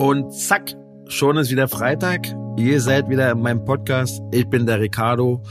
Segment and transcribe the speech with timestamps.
[0.00, 0.76] Und zack,
[1.08, 2.26] schon ist wieder Freitag.
[2.56, 4.22] Ihr seid wieder in meinem Podcast.
[4.32, 5.42] Ich bin der Ricardo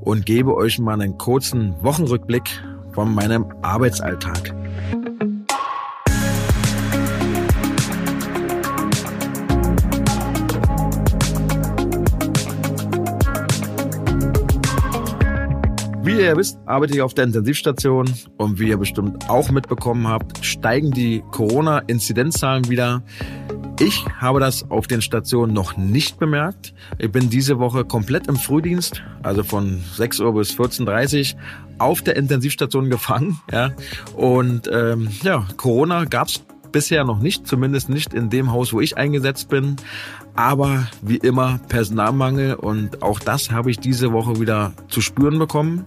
[0.00, 2.48] und gebe euch mal einen kurzen Wochenrückblick
[2.94, 4.54] von meinem Arbeitsalltag.
[16.02, 20.42] Wie ihr wisst, arbeite ich auf der Intensivstation und wie ihr bestimmt auch mitbekommen habt,
[20.42, 23.02] steigen die Corona-Inzidenzzahlen wieder.
[23.80, 26.74] Ich habe das auf den Stationen noch nicht bemerkt.
[26.98, 31.40] Ich bin diese Woche komplett im Frühdienst, also von 6 Uhr bis 14.30 Uhr
[31.78, 33.40] auf der Intensivstation gefangen.
[33.52, 33.70] Ja.
[34.16, 36.42] Und ähm, ja, Corona gab's
[36.72, 39.76] bisher noch nicht, zumindest nicht in dem Haus, wo ich eingesetzt bin.
[40.34, 45.86] Aber wie immer Personalmangel und auch das habe ich diese Woche wieder zu spüren bekommen.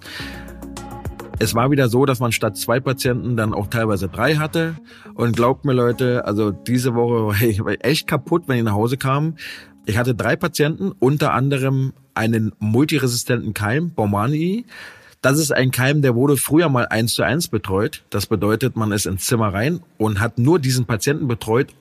[1.41, 4.75] Es war wieder so, dass man statt zwei Patienten dann auch teilweise drei hatte.
[5.15, 8.73] Und glaubt mir Leute, also diese Woche hey, ich war echt kaputt, wenn ich nach
[8.73, 9.37] Hause kam.
[9.87, 14.65] Ich hatte drei Patienten, unter anderem einen multiresistenten Keim, Baumani.
[15.21, 18.03] Das ist ein Keim, der wurde früher mal eins zu eins betreut.
[18.11, 21.73] Das bedeutet, man ist ins Zimmer rein und hat nur diesen Patienten betreut.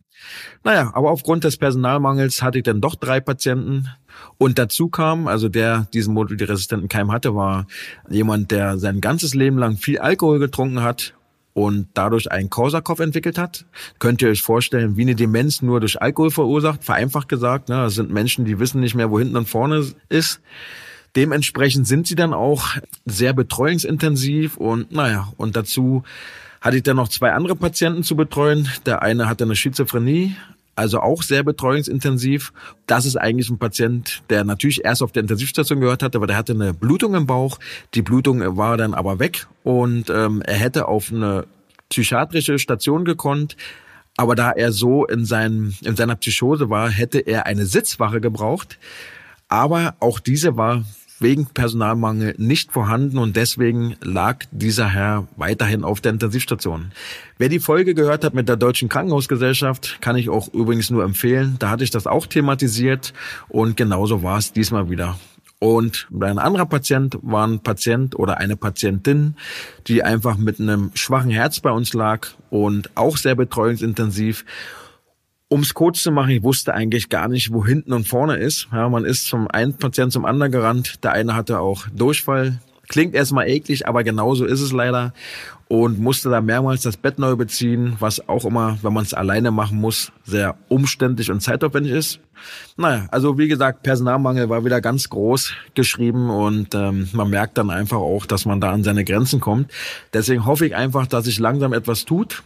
[0.64, 3.88] Naja, aber aufgrund des Personalmangels hatte ich dann doch drei Patienten.
[4.38, 7.66] Und dazu kam, also der diesen multiresistenten Keim hatte, war
[8.08, 11.14] jemand, der sein ganzes Leben lang viel Alkohol getrunken hat
[11.52, 13.66] und dadurch einen Korsakow entwickelt hat.
[13.98, 17.68] Könnt ihr euch vorstellen, wie eine Demenz nur durch Alkohol verursacht, vereinfacht gesagt.
[17.68, 17.76] Ne?
[17.76, 20.40] Das sind Menschen, die wissen nicht mehr, wo hinten und vorne ist.
[21.16, 26.04] Dementsprechend sind sie dann auch sehr betreuungsintensiv und naja, und dazu
[26.60, 28.68] hatte ich dann noch zwei andere Patienten zu betreuen.
[28.86, 30.36] Der eine hatte eine Schizophrenie,
[30.76, 32.52] also auch sehr betreuungsintensiv.
[32.86, 36.36] Das ist eigentlich ein Patient, der natürlich erst auf der Intensivstation gehört hatte, aber der
[36.36, 37.58] hatte eine Blutung im Bauch.
[37.94, 41.46] Die Blutung war dann aber weg und ähm, er hätte auf eine
[41.88, 43.56] psychiatrische Station gekonnt.
[44.16, 48.78] Aber da er so in, seinem, in seiner Psychose war, hätte er eine Sitzwache gebraucht.
[49.48, 50.84] Aber auch diese war
[51.20, 56.92] wegen Personalmangel nicht vorhanden und deswegen lag dieser Herr weiterhin auf der Intensivstation.
[57.38, 61.56] Wer die Folge gehört hat mit der Deutschen Krankenhausgesellschaft, kann ich auch übrigens nur empfehlen.
[61.58, 63.12] Da hatte ich das auch thematisiert
[63.48, 65.18] und genauso war es diesmal wieder.
[65.60, 69.36] Und ein anderer Patient war ein Patient oder eine Patientin,
[69.88, 74.46] die einfach mit einem schwachen Herz bei uns lag und auch sehr betreuungsintensiv.
[75.52, 78.68] Um es kurz zu machen, ich wusste eigentlich gar nicht, wo hinten und vorne ist.
[78.70, 81.02] Ja, man ist zum einen Patient zum anderen gerannt.
[81.02, 82.60] Der eine hatte auch Durchfall.
[82.86, 85.12] Klingt erstmal eklig, aber genauso ist es leider.
[85.66, 89.50] Und musste da mehrmals das Bett neu beziehen, was auch immer, wenn man es alleine
[89.50, 92.20] machen muss, sehr umständlich und zeitaufwendig ist.
[92.76, 97.70] Naja, also wie gesagt, Personalmangel war wieder ganz groß geschrieben und ähm, man merkt dann
[97.70, 99.72] einfach auch, dass man da an seine Grenzen kommt.
[100.12, 102.44] Deswegen hoffe ich einfach, dass sich langsam etwas tut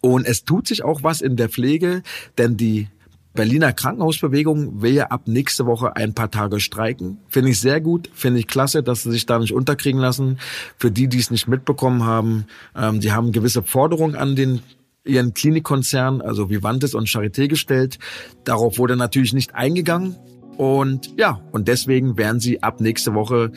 [0.00, 2.02] und es tut sich auch was in der Pflege,
[2.38, 2.88] denn die
[3.34, 7.18] Berliner Krankenhausbewegung will ja ab nächste Woche ein paar Tage streiken.
[7.28, 10.38] Finde ich sehr gut, finde ich klasse, dass sie sich da nicht unterkriegen lassen.
[10.76, 12.44] Für die, die es nicht mitbekommen haben,
[12.76, 14.60] ähm, die haben gewisse Forderungen an den
[15.04, 17.98] ihren Klinikkonzern, also Vivantes und Charité gestellt.
[18.44, 20.16] Darauf wurde natürlich nicht eingegangen.
[20.58, 23.50] Und ja, und deswegen werden sie ab nächste Woche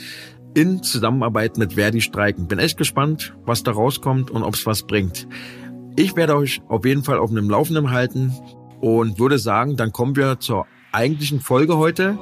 [0.55, 2.47] in Zusammenarbeit mit Verdi streiken.
[2.47, 5.27] Bin echt gespannt, was da rauskommt und ob es was bringt.
[5.97, 8.33] Ich werde euch auf jeden Fall auf einem Laufenden halten
[8.81, 12.17] und würde sagen, dann kommen wir zur eigentlichen Folge heute.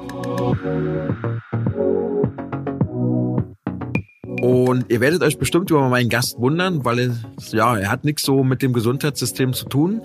[4.42, 7.16] Und ihr werdet euch bestimmt über meinen Gast wundern, weil er,
[7.50, 10.02] ja, er hat nichts so mit dem Gesundheitssystem zu tun.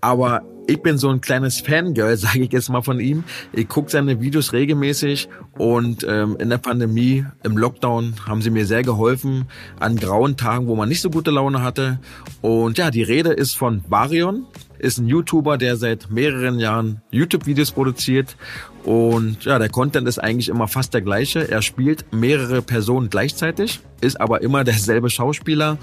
[0.00, 3.24] Aber ich bin so ein kleines Fangirl, sage ich jetzt mal von ihm.
[3.52, 8.66] Ich gucke seine Videos regelmäßig und ähm, in der Pandemie, im Lockdown, haben sie mir
[8.66, 9.46] sehr geholfen
[9.80, 11.98] an grauen Tagen, wo man nicht so gute Laune hatte.
[12.40, 14.46] Und ja, die Rede ist von Varion,
[14.80, 18.36] ist ein YouTuber, der seit mehreren Jahren YouTube-Videos produziert.
[18.84, 21.50] Und ja, der Content ist eigentlich immer fast der gleiche.
[21.50, 25.78] Er spielt mehrere Personen gleichzeitig, ist aber immer derselbe Schauspieler.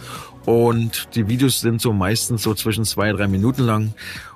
[0.45, 3.93] Und die Videos sind so meistens so zwischen zwei, drei Minuten lang.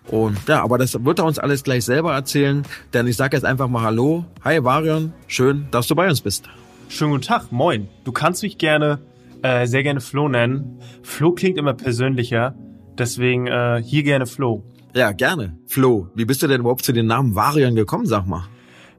[0.08, 2.64] Und ja, aber das wird er uns alles gleich selber erzählen,
[2.94, 4.26] denn ich sage jetzt einfach mal Hallo.
[4.44, 6.50] Hi Varion, schön, dass du bei uns bist.
[6.90, 7.88] Schönen guten Tag, moin.
[8.04, 9.00] Du kannst mich gerne,
[9.42, 10.80] äh, sehr gerne Flo nennen.
[11.04, 12.56] Flo klingt immer persönlicher,
[13.02, 14.64] deswegen äh, hier gerne Flo.
[14.96, 15.58] Ja, gerne.
[15.68, 18.46] Flo, wie bist du denn überhaupt zu den Namen Varion gekommen, sag mal?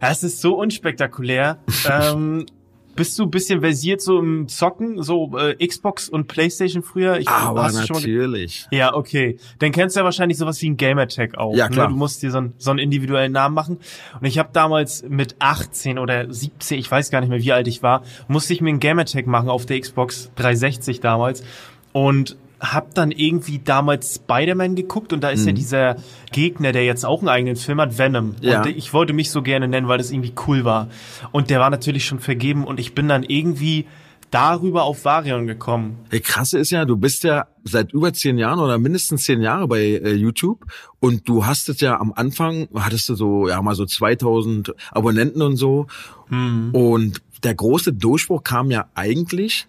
[0.01, 1.59] Ja, es ist so unspektakulär.
[1.91, 2.47] ähm,
[2.95, 7.19] bist du ein bisschen versiert so im Zocken, so äh, Xbox und Playstation früher?
[7.19, 8.67] Ich, Aber natürlich.
[8.71, 9.39] ja, okay.
[9.61, 11.55] Dann kennst du ja wahrscheinlich sowas wie ein Gamertag auch.
[11.55, 11.87] Ja, klar.
[11.87, 11.93] Ne?
[11.93, 13.79] Du musst dir so, einen, so einen individuellen Namen machen.
[14.21, 17.67] Und ich habe damals mit 18 oder 17, ich weiß gar nicht mehr, wie alt
[17.67, 21.45] ich war, musste ich mir einen Gamertag machen auf der Xbox 360 damals.
[21.93, 25.49] Und hab dann irgendwie damals Spider-Man geguckt und da ist mhm.
[25.49, 25.97] ja dieser
[26.31, 28.37] Gegner, der jetzt auch einen eigenen Film hat, Venom.
[28.41, 28.63] Ja.
[28.63, 30.89] Und ich wollte mich so gerne nennen, weil das irgendwie cool war.
[31.33, 33.87] Und der war natürlich schon vergeben und ich bin dann irgendwie
[34.31, 35.99] darüber auf Varion gekommen.
[36.09, 39.67] Hey, krasse ist ja, du bist ja seit über zehn Jahren oder mindestens zehn Jahre
[39.67, 40.65] bei äh, YouTube
[41.01, 45.43] und du hast es ja am Anfang, hattest du so, ja mal so 2000 Abonnenten
[45.43, 45.87] und so
[46.29, 46.71] hm.
[46.73, 49.67] und der große Durchbruch kam ja eigentlich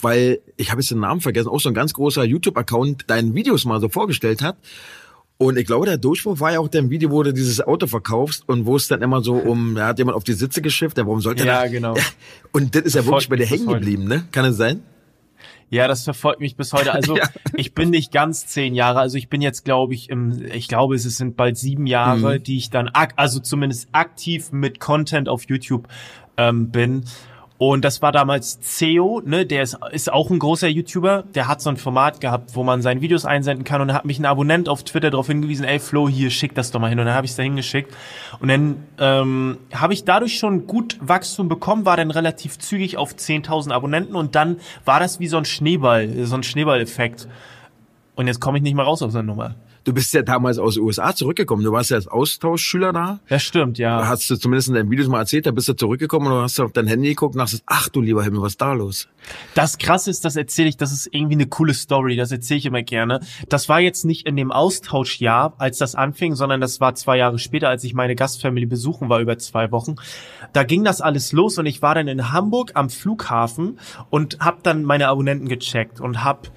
[0.00, 3.64] weil ich habe jetzt den Namen vergessen, auch so ein ganz großer YouTube-Account deine Videos
[3.64, 4.56] mal so vorgestellt hat.
[5.38, 8.48] Und ich glaube, der Durchbruch war ja auch dein Video, wo du dieses Auto verkaufst
[8.48, 11.04] und wo es dann immer so um, da hat jemand auf die Sitze geschifft, ja,
[11.04, 11.72] warum sollte ja, das?
[11.72, 11.94] genau.
[11.94, 12.02] Ja,
[12.52, 14.26] und das ist ja wirklich bei dir hängen geblieben, ne?
[14.32, 14.82] Kann es sein?
[15.68, 16.92] Ja, das verfolgt mich bis heute.
[16.92, 17.28] Also ja.
[17.54, 19.00] ich bin nicht ganz zehn Jahre.
[19.00, 22.42] Also ich bin jetzt, glaube ich, im, ich glaube, es sind bald sieben Jahre, mhm.
[22.42, 25.88] die ich dann, also zumindest aktiv mit Content auf YouTube
[26.36, 27.04] ähm, bin.
[27.58, 31.62] Und das war damals CEO, ne, der ist, ist auch ein großer YouTuber, der hat
[31.62, 34.68] so ein Format gehabt, wo man seine Videos einsenden kann und hat mich ein Abonnent
[34.68, 36.98] auf Twitter darauf hingewiesen, ey Flo, hier, schick das doch mal hin.
[36.98, 37.94] Und dann habe ich es da hingeschickt.
[38.40, 43.14] Und dann ähm, habe ich dadurch schon gut Wachstum bekommen, war dann relativ zügig auf
[43.14, 47.26] 10.000 Abonnenten und dann war das wie so ein Schneeball, so ein Schneeballeffekt.
[48.16, 49.54] Und jetzt komme ich nicht mehr raus aus der Nummer.
[49.86, 51.62] Du bist ja damals aus den USA zurückgekommen.
[51.62, 53.20] Du warst ja als Austauschschüler da.
[53.28, 54.08] Das stimmt, ja.
[54.08, 56.64] Hast du zumindest in deinen Videos mal erzählt, da bist du zurückgekommen und hast du
[56.64, 59.06] auf dein Handy geguckt und hast ach du lieber Himmel, was ist da los?
[59.54, 62.66] Das krasse ist, das erzähle ich, das ist irgendwie eine coole Story, das erzähle ich
[62.66, 63.20] immer gerne.
[63.48, 67.38] Das war jetzt nicht in dem Austauschjahr, als das anfing, sondern das war zwei Jahre
[67.38, 69.94] später, als ich meine Gastfamilie besuchen war, über zwei Wochen.
[70.52, 73.78] Da ging das alles los und ich war dann in Hamburg am Flughafen
[74.10, 76.48] und habe dann meine Abonnenten gecheckt und habe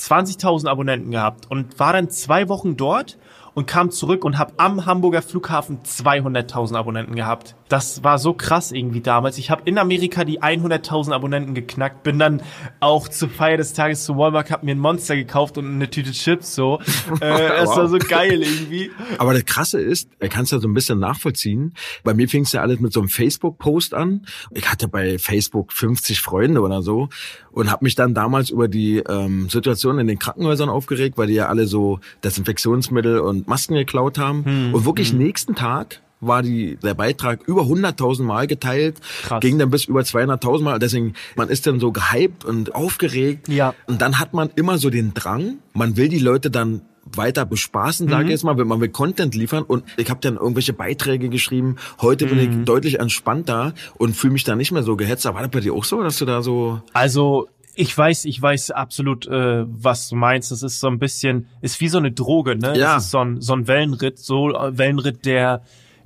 [0.00, 3.18] 20.000 Abonnenten gehabt und war dann zwei Wochen dort
[3.58, 7.56] und kam zurück und habe am Hamburger Flughafen 200.000 Abonnenten gehabt.
[7.68, 9.36] Das war so krass irgendwie damals.
[9.36, 12.40] Ich habe in Amerika die 100.000 Abonnenten geknackt, bin dann
[12.78, 16.12] auch zur Feier des Tages zu Walmart, habe mir ein Monster gekauft und eine Tüte
[16.12, 16.78] Chips so.
[17.20, 18.90] Äh, das war so geil irgendwie.
[19.16, 21.74] Aber das Krasse ist, er kann es ja so ein bisschen nachvollziehen.
[22.04, 24.26] Bei mir fing es ja alles mit so einem Facebook-Post an.
[24.52, 27.08] Ich hatte bei Facebook 50 Freunde oder so
[27.58, 31.34] und habe mich dann damals über die ähm, Situation in den Krankenhäusern aufgeregt, weil die
[31.34, 34.44] ja alle so Desinfektionsmittel und Masken geklaut haben.
[34.44, 35.18] Hm, und wirklich hm.
[35.18, 39.40] nächsten Tag war die, der Beitrag über 100.000 Mal geteilt, Krass.
[39.40, 40.78] ging dann bis über 200.000 Mal.
[40.78, 43.48] Deswegen, man ist dann so gehypt und aufgeregt.
[43.48, 43.74] Ja.
[43.88, 46.82] Und dann hat man immer so den Drang, man will die Leute dann
[47.14, 48.10] weiter bespaßen, mhm.
[48.10, 51.28] sage ich jetzt mal, wenn man will Content liefern und ich habe dann irgendwelche Beiträge
[51.28, 51.76] geschrieben.
[52.00, 52.30] Heute mhm.
[52.30, 52.64] bin ich mhm.
[52.64, 55.24] deutlich entspannter und fühle mich da nicht mehr so gehetzt.
[55.24, 56.82] war das bei dir auch so, dass du da so?
[56.92, 60.50] Also ich weiß, ich weiß absolut, äh, was du meinst.
[60.50, 62.76] Das ist so ein bisschen, ist wie so eine Droge, ne?
[62.76, 62.94] Ja.
[62.94, 65.62] Das ist so ein, so ein Wellenritt, so äh, Wellenritt der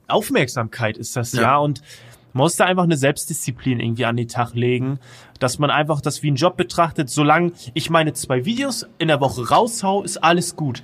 [0.06, 1.42] Aufmerksamkeit ist das, ja.
[1.42, 1.56] ja.
[1.56, 1.80] Und
[2.32, 4.98] man muss da einfach eine Selbstdisziplin irgendwie an den Tag legen,
[5.38, 7.10] dass man einfach das wie einen Job betrachtet.
[7.10, 10.82] Solange ich meine zwei Videos in der Woche raushau, ist alles gut.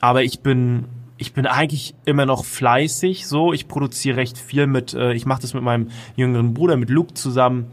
[0.00, 0.86] Aber ich bin
[1.20, 5.42] ich bin eigentlich immer noch fleißig so ich produziere recht viel mit äh, ich mache
[5.42, 7.72] das mit meinem jüngeren Bruder mit Luke zusammen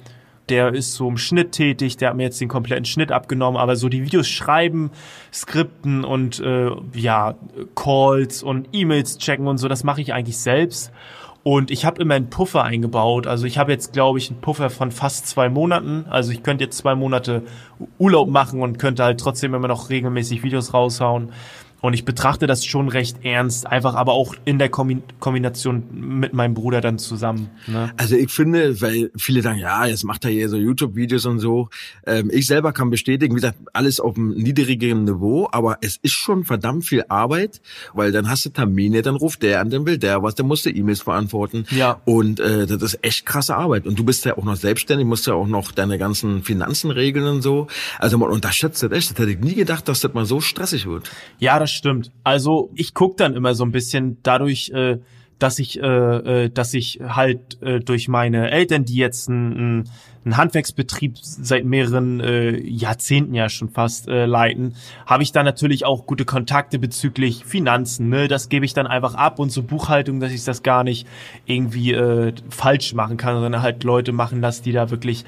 [0.50, 3.76] der ist so im Schnitt tätig, der hat mir jetzt den kompletten Schnitt abgenommen, aber
[3.76, 4.92] so die Videos schreiben,
[5.34, 7.36] Skripten und äh, ja,
[7.76, 10.92] Calls und E-Mails checken und so, das mache ich eigentlich selbst.
[11.48, 13.28] Und ich habe immer einen Puffer eingebaut.
[13.28, 16.06] Also ich habe jetzt, glaube ich, einen Puffer von fast zwei Monaten.
[16.10, 17.44] Also ich könnte jetzt zwei Monate
[18.00, 21.30] Urlaub machen und könnte halt trotzdem immer noch regelmäßig Videos raushauen.
[21.82, 25.84] Und ich betrachte das schon recht ernst, einfach aber auch in der Kombination
[26.20, 27.50] mit meinem Bruder dann zusammen.
[27.68, 27.92] Ne?
[27.98, 31.70] Also ich finde, weil viele sagen, ja, jetzt macht er hier so YouTube-Videos und so.
[32.08, 36.14] Ähm, ich selber kann bestätigen, wie gesagt, alles auf einem niedrigeren Niveau, aber es ist
[36.14, 37.62] schon verdammt viel Arbeit,
[37.94, 40.70] weil dann hast du Termine, dann ruft der an, dann will der was, der musste
[40.70, 41.66] E-Mails verantworten.
[41.70, 42.02] Ja.
[42.06, 43.86] Und äh, das ist echt krasse Arbeit.
[43.86, 47.28] Und du bist ja auch noch selbstständig, musst ja auch noch deine ganzen Finanzen regeln
[47.28, 47.68] und so.
[48.00, 49.12] Also man unterschätzt das echt.
[49.12, 51.10] Das hätte ich nie gedacht, dass das mal so stressig wird.
[51.40, 52.12] Ja, das stimmt.
[52.24, 55.00] Also ich guck dann immer so ein bisschen dadurch, äh,
[55.40, 59.90] dass ich, äh, äh, dass ich halt äh, durch meine Eltern, die jetzt einen
[60.26, 65.86] ein Handwerksbetrieb seit mehreren äh, Jahrzehnten ja schon fast äh, leiten, habe ich da natürlich
[65.86, 68.10] auch gute Kontakte bezüglich Finanzen.
[68.10, 68.28] Ne?
[68.28, 71.08] Das gebe ich dann einfach ab und so Buchhaltung, dass ich das gar nicht
[71.46, 75.26] irgendwie äh, falsch machen kann, sondern halt Leute machen lasse, die da wirklich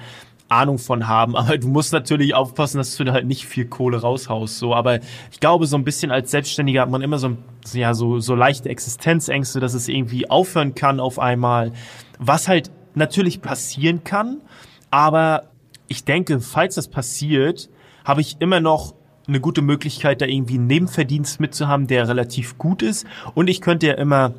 [0.50, 1.36] Ahnung von haben.
[1.38, 4.58] Aber du musst natürlich aufpassen, dass du halt nicht viel Kohle raushaust.
[4.58, 5.00] So, aber
[5.32, 7.38] ich glaube, so ein bisschen als Selbstständiger hat man immer so,
[7.74, 11.74] ja, so, so leichte Existenzängste, dass es irgendwie aufhören kann auf einmal.
[12.20, 14.42] Was halt natürlich passieren kann.
[14.90, 15.44] Aber
[15.88, 17.70] ich denke, falls das passiert,
[18.04, 18.94] habe ich immer noch
[19.28, 23.06] eine gute Möglichkeit, da irgendwie einen Nebenverdienst mitzuhaben, der relativ gut ist.
[23.36, 24.34] Und ich könnte ja immer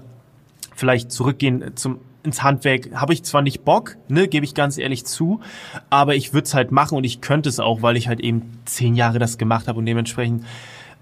[0.75, 5.05] vielleicht zurückgehen zum ins Handwerk habe ich zwar nicht Bock, ne, gebe ich ganz ehrlich
[5.07, 5.41] zu,
[5.91, 8.43] aber ich würde es halt machen und ich könnte es auch, weil ich halt eben
[8.65, 10.45] zehn Jahre das gemacht habe und dementsprechend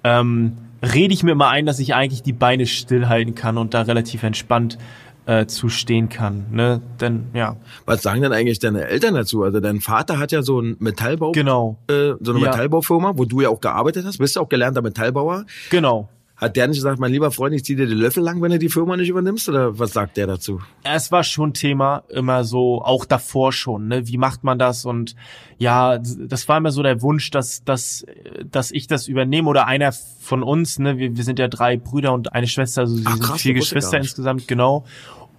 [0.04, 3.82] ähm, rede ich mir immer ein, dass ich eigentlich die Beine stillhalten kann und da
[3.82, 4.78] relativ entspannt
[5.26, 6.46] äh, zu stehen kann.
[6.52, 6.80] Ne?
[7.00, 7.56] Denn ja.
[7.84, 9.42] Was sagen denn eigentlich deine Eltern dazu?
[9.42, 11.78] Also dein Vater hat ja so ein Metallbau, genau.
[11.88, 12.50] äh, so eine Ja.
[12.50, 14.18] Metallbaufirma, wo du ja auch gearbeitet hast.
[14.18, 15.44] Bist du auch gelernter Metallbauer?
[15.70, 16.08] Genau.
[16.36, 18.58] Hat der nicht gesagt, mein lieber Freund, ich zieh dir die Löffel lang, wenn du
[18.58, 19.48] die Firma nicht übernimmst?
[19.48, 20.60] Oder was sagt der dazu?
[20.82, 24.06] Es war schon Thema, immer so, auch davor schon, ne?
[24.06, 24.84] Wie macht man das?
[24.84, 25.16] Und
[25.56, 28.04] ja, das war immer so der Wunsch, dass, dass,
[28.50, 30.98] dass ich das übernehme oder einer von uns, ne?
[30.98, 33.54] Wir, wir sind ja drei Brüder und eine Schwester, also wir Ach, sind krass, vier
[33.54, 34.84] Geschwister insgesamt, genau.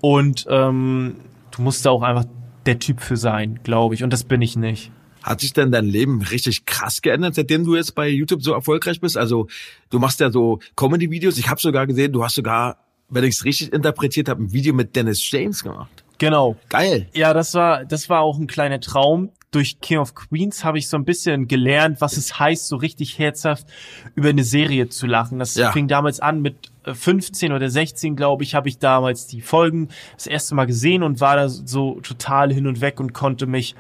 [0.02, 1.18] Und ähm,
[1.52, 2.26] du musst da auch einfach
[2.66, 4.04] der Typ für sein, glaube ich.
[4.04, 4.92] Und das bin ich nicht.
[5.24, 9.02] Hat sich denn dein Leben richtig krass geändert, seitdem du jetzt bei YouTube so erfolgreich
[9.02, 9.18] bist?
[9.18, 9.48] Also
[9.90, 11.38] du machst ja so Comedy-Videos.
[11.38, 12.78] Ich habe sogar gesehen, du hast sogar,
[13.10, 15.90] wenn ich es richtig interpretiert habe, ein Video mit Dennis James gemacht.
[16.20, 16.56] Genau.
[16.70, 17.08] Geil.
[17.14, 19.30] Ja, das war, das war auch ein kleiner Traum.
[19.52, 23.18] Durch King of Queens habe ich so ein bisschen gelernt, was es heißt, so richtig
[23.18, 23.66] herzhaft
[24.16, 25.40] über eine Serie zu lachen.
[25.40, 25.72] Das Ja.
[25.72, 26.56] fing damals an mit
[26.86, 31.02] äh, 15 oder 16, glaube ich, habe ich damals die Folgen das erste Mal gesehen
[31.04, 33.76] und war da so total hin und weg und konnte mich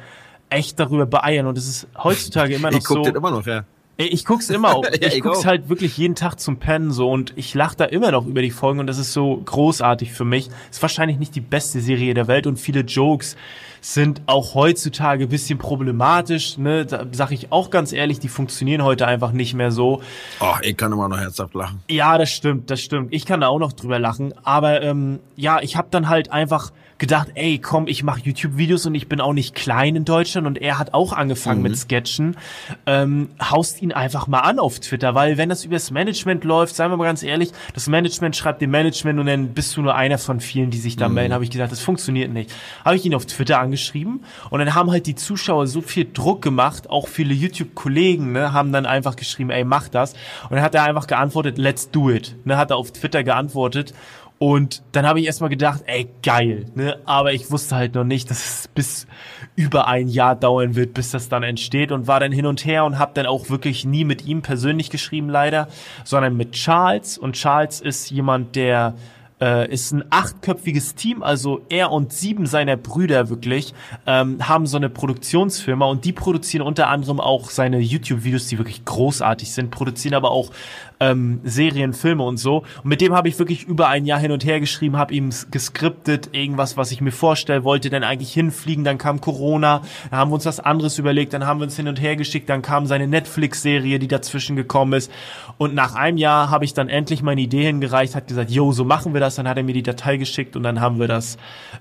[0.49, 1.47] echt darüber beeiern.
[1.47, 3.13] Und es ist heutzutage immer noch Ich guck so.
[3.13, 3.63] immer noch, ja.
[3.99, 4.83] Ich guck's immer auch.
[5.01, 5.45] Ja, ich ich guck's auch.
[5.45, 8.51] halt wirklich jeden Tag zum Pennen so und ich lach da immer noch über die
[8.51, 10.49] Folgen und das ist so großartig für mich.
[10.69, 13.35] Ist wahrscheinlich nicht die beste Serie der Welt und viele Jokes
[13.81, 16.85] sind auch heutzutage ein bisschen problematisch, ne?
[16.85, 20.01] Da sag ich auch ganz ehrlich, die funktionieren heute einfach nicht mehr so.
[20.39, 21.81] Oh, ich kann immer noch herzhaft lachen.
[21.89, 23.13] Ja, das stimmt, das stimmt.
[23.13, 24.33] Ich kann da auch noch drüber lachen.
[24.43, 28.95] Aber ähm, ja, ich habe dann halt einfach gedacht, ey, komm, ich mache YouTube-Videos und
[28.95, 32.37] ich bin auch nicht klein in Deutschland und er hat auch angefangen mit Sketchen.
[32.85, 36.91] Ähm, haust ihn einfach mal an auf Twitter, weil wenn das übers Management läuft, seien
[36.91, 40.17] wir mal ganz ehrlich, das Management schreibt dem Management und dann bist du nur einer
[40.17, 41.33] von vielen, die sich da melden.
[41.33, 42.51] Habe ich gesagt, das funktioniert nicht.
[42.83, 46.41] Habe ich ihn auf Twitter angeschrieben und dann haben halt die Zuschauer so viel Druck
[46.41, 50.13] gemacht, auch viele YouTube-Kollegen ne, haben dann einfach geschrieben, ey, mach das.
[50.43, 52.35] Und dann hat er einfach geantwortet, let's do it.
[52.45, 53.93] Ne, hat er auf Twitter geantwortet.
[54.39, 56.99] Und dann habe ich erstmal gedacht, ey, geil, ne?
[57.05, 59.07] Aber ich wusste halt noch nicht, dass es bis
[59.55, 62.85] über ein Jahr dauern wird, bis das dann entsteht und war dann hin und her
[62.85, 65.67] und habe dann auch wirklich nie mit ihm persönlich geschrieben, leider,
[66.03, 67.17] sondern mit Charles.
[67.17, 68.93] Und Charles ist jemand, der
[69.41, 73.73] äh, ist ein achtköpfiges Team, also er und sieben seiner Brüder wirklich
[74.05, 78.85] ähm, haben so eine Produktionsfirma und die produzieren unter anderem auch seine YouTube-Videos, die wirklich
[78.85, 80.51] großartig sind, produzieren aber auch
[80.99, 82.63] ähm, Serien, Filme und so.
[82.83, 85.29] Und mit dem habe ich wirklich über ein Jahr hin und her geschrieben, habe ihm
[85.51, 90.31] geskriptet, irgendwas, was ich mir vorstellen wollte, dann eigentlich hinfliegen, dann kam Corona, dann haben
[90.31, 92.85] wir uns was anderes überlegt, dann haben wir uns hin und her geschickt, dann kam
[92.85, 95.11] seine Netflix-Serie, die dazwischen gekommen ist.
[95.57, 98.85] Und nach einem Jahr habe ich dann endlich meine Idee hingereicht, hat gesagt, yo, so
[98.85, 99.35] machen wir das.
[99.35, 101.37] Dann hat er mir die Datei geschickt und dann haben wir das,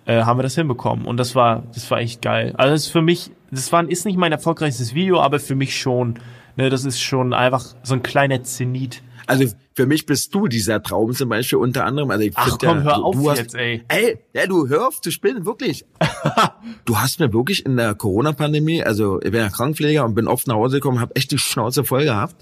[0.06, 1.06] äh, haben wir das hinbekommen.
[1.06, 2.54] Und das war, das war echt geil.
[2.56, 5.76] Also das ist für mich, das war, ist nicht mein erfolgreichstes Video, aber für mich
[5.76, 6.18] schon.
[6.56, 9.02] Ne, das ist schon einfach so ein kleiner Zenit.
[9.26, 12.10] Also für mich bist du dieser Traum zum Beispiel unter anderem.
[12.10, 13.84] Also ich Ach komm, ja, hör du, auf du hast, jetzt, ey.
[13.88, 15.84] Ey, ja, du hör auf zu spinnen, wirklich.
[16.84, 20.46] du hast mir wirklich in der Corona-Pandemie, also ich bin ja Krankenpfleger und bin oft
[20.46, 22.36] nach Hause gekommen, habe echt die Schnauze voll gehabt.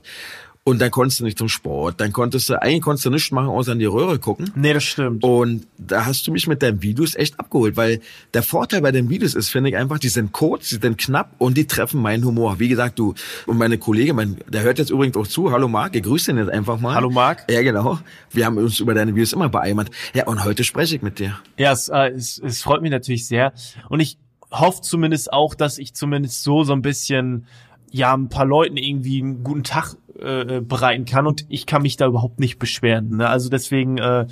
[0.67, 3.49] Und dann konntest du nicht zum Sport, dann konntest du, eigentlich konntest du nichts machen,
[3.49, 4.51] außer in die Röhre gucken.
[4.55, 5.23] Nee, das stimmt.
[5.23, 8.01] Und da hast du mich mit deinen Videos echt abgeholt, weil
[8.33, 11.35] der Vorteil bei den Videos ist, finde ich einfach, die sind kurz, die sind knapp
[11.37, 12.61] und die treffen meinen Humor.
[12.61, 13.13] Wie gesagt, du
[13.45, 15.53] und meine Kollege, mein, der hört jetzt übrigens auch zu.
[15.53, 16.95] Hallo Marc, ich grüße den jetzt einfach mal.
[16.95, 17.45] Hallo Marc.
[17.51, 17.99] Ja, genau.
[18.31, 19.91] Wir haben uns über deine Videos immer beeimert.
[20.15, 21.39] Ja, und heute spreche ich mit dir.
[21.59, 23.53] Ja, es, äh, es, es freut mich natürlich sehr.
[23.91, 24.17] Und ich
[24.51, 27.45] hoffe zumindest auch, dass ich zumindest so so ein bisschen
[27.91, 29.95] ja ein paar Leuten irgendwie einen guten Tag
[30.25, 33.17] äh, bereiten kann und ich kann mich da überhaupt nicht beschweren.
[33.17, 33.29] Ne?
[33.29, 34.27] Also deswegen äh,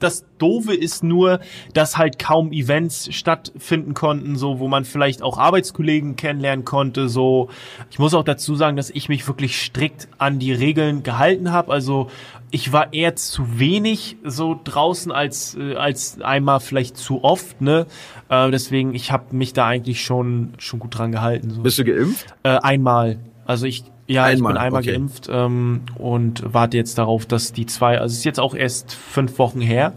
[0.00, 1.40] das Doofe ist nur,
[1.74, 7.08] dass halt kaum Events stattfinden konnten, so wo man vielleicht auch Arbeitskollegen kennenlernen konnte.
[7.08, 7.48] So,
[7.90, 11.72] ich muss auch dazu sagen, dass ich mich wirklich strikt an die Regeln gehalten habe.
[11.72, 12.10] Also
[12.50, 17.60] ich war eher zu wenig so draußen als äh, als einmal vielleicht zu oft.
[17.60, 17.86] Ne,
[18.28, 21.50] äh, deswegen ich habe mich da eigentlich schon schon gut dran gehalten.
[21.50, 21.62] So.
[21.62, 22.34] Bist du geimpft?
[22.42, 23.18] Äh, einmal.
[23.44, 24.92] Also ich, ja, Einmal, ich bin einmal okay.
[24.92, 28.94] geimpft ähm, und warte jetzt darauf, dass die zwei, also es ist jetzt auch erst
[28.94, 29.92] fünf Wochen her.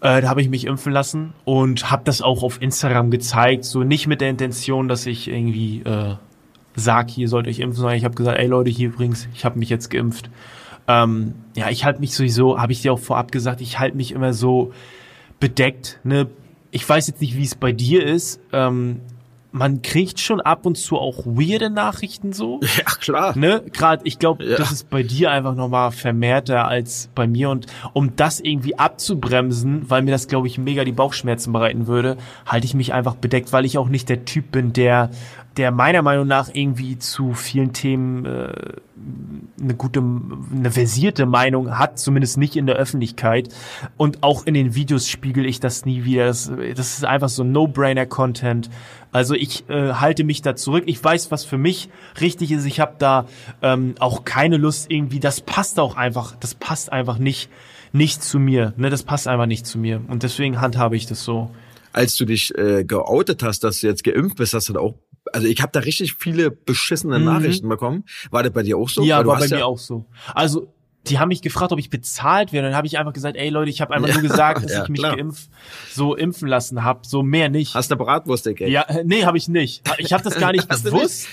[0.00, 3.84] Äh, da habe ich mich impfen lassen und habe das auch auf Instagram gezeigt, so
[3.84, 6.14] nicht mit der Intention, dass ich irgendwie äh,
[6.74, 9.58] sag, hier sollt euch impfen, sondern ich habe gesagt, ey Leute, hier übrigens, ich habe
[9.58, 10.30] mich jetzt geimpft.
[10.88, 14.12] Ähm, ja, ich halte mich sowieso, habe ich dir auch vorab gesagt, ich halte mich
[14.12, 14.72] immer so
[15.38, 16.00] bedeckt.
[16.02, 16.28] Ne?
[16.70, 18.40] Ich weiß jetzt nicht, wie es bei dir ist.
[18.52, 19.02] Ähm,
[19.52, 22.60] man kriegt schon ab und zu auch weirde Nachrichten so.
[22.76, 23.38] Ja, klar.
[23.38, 23.62] Ne?
[23.72, 24.56] Gerade, ich glaube, Ja.
[24.56, 27.50] das ist bei dir einfach nochmal vermehrter als bei mir.
[27.50, 32.16] Und um das irgendwie abzubremsen, weil mir das, glaube ich, mega die Bauchschmerzen bereiten würde,
[32.46, 35.10] halte ich mich einfach bedeckt, weil ich auch nicht der Typ bin, der,
[35.58, 38.52] der meiner Meinung nach irgendwie zu vielen Themen äh,
[39.60, 43.48] eine gute, eine versierte Meinung hat, zumindest nicht in der Öffentlichkeit.
[43.98, 46.26] Und auch in den Videos spiegel ich das nie wieder.
[46.26, 48.70] Das, das ist einfach so No-Brainer-Content.
[49.12, 50.84] Also ich äh, halte mich da zurück.
[50.86, 51.90] Ich weiß, was für mich
[52.20, 52.64] richtig ist.
[52.64, 53.26] Ich habe da
[53.60, 55.20] ähm, auch keine Lust irgendwie.
[55.20, 56.34] Das passt auch einfach.
[56.36, 57.48] Das passt einfach nicht
[57.92, 58.72] nicht zu mir.
[58.78, 60.00] Ne, das passt einfach nicht zu mir.
[60.08, 61.50] Und deswegen handhabe ich das so.
[61.92, 64.94] Als du dich äh, geoutet hast, dass du jetzt geimpft bist, hast du da auch
[65.32, 67.24] also ich habe da richtig viele beschissene Mhm.
[67.26, 68.04] Nachrichten bekommen.
[68.30, 69.02] War das bei dir auch so?
[69.04, 70.04] Ja, war bei hast mir auch so.
[70.34, 70.72] Also
[71.08, 72.68] die haben mich gefragt, ob ich bezahlt werde.
[72.68, 74.88] Dann habe ich einfach gesagt, ey Leute, ich habe einfach nur gesagt, dass Ja, ich
[74.88, 75.16] mich klar.
[75.16, 75.48] geimpft,
[75.90, 77.00] so impfen lassen habe.
[77.02, 77.74] So mehr nicht.
[77.74, 78.70] Hast du Bratwurst gekriegt?
[78.70, 79.82] Ja, äh, nee, habe ich nicht.
[79.98, 81.26] Ich habe das gar nicht gewusst,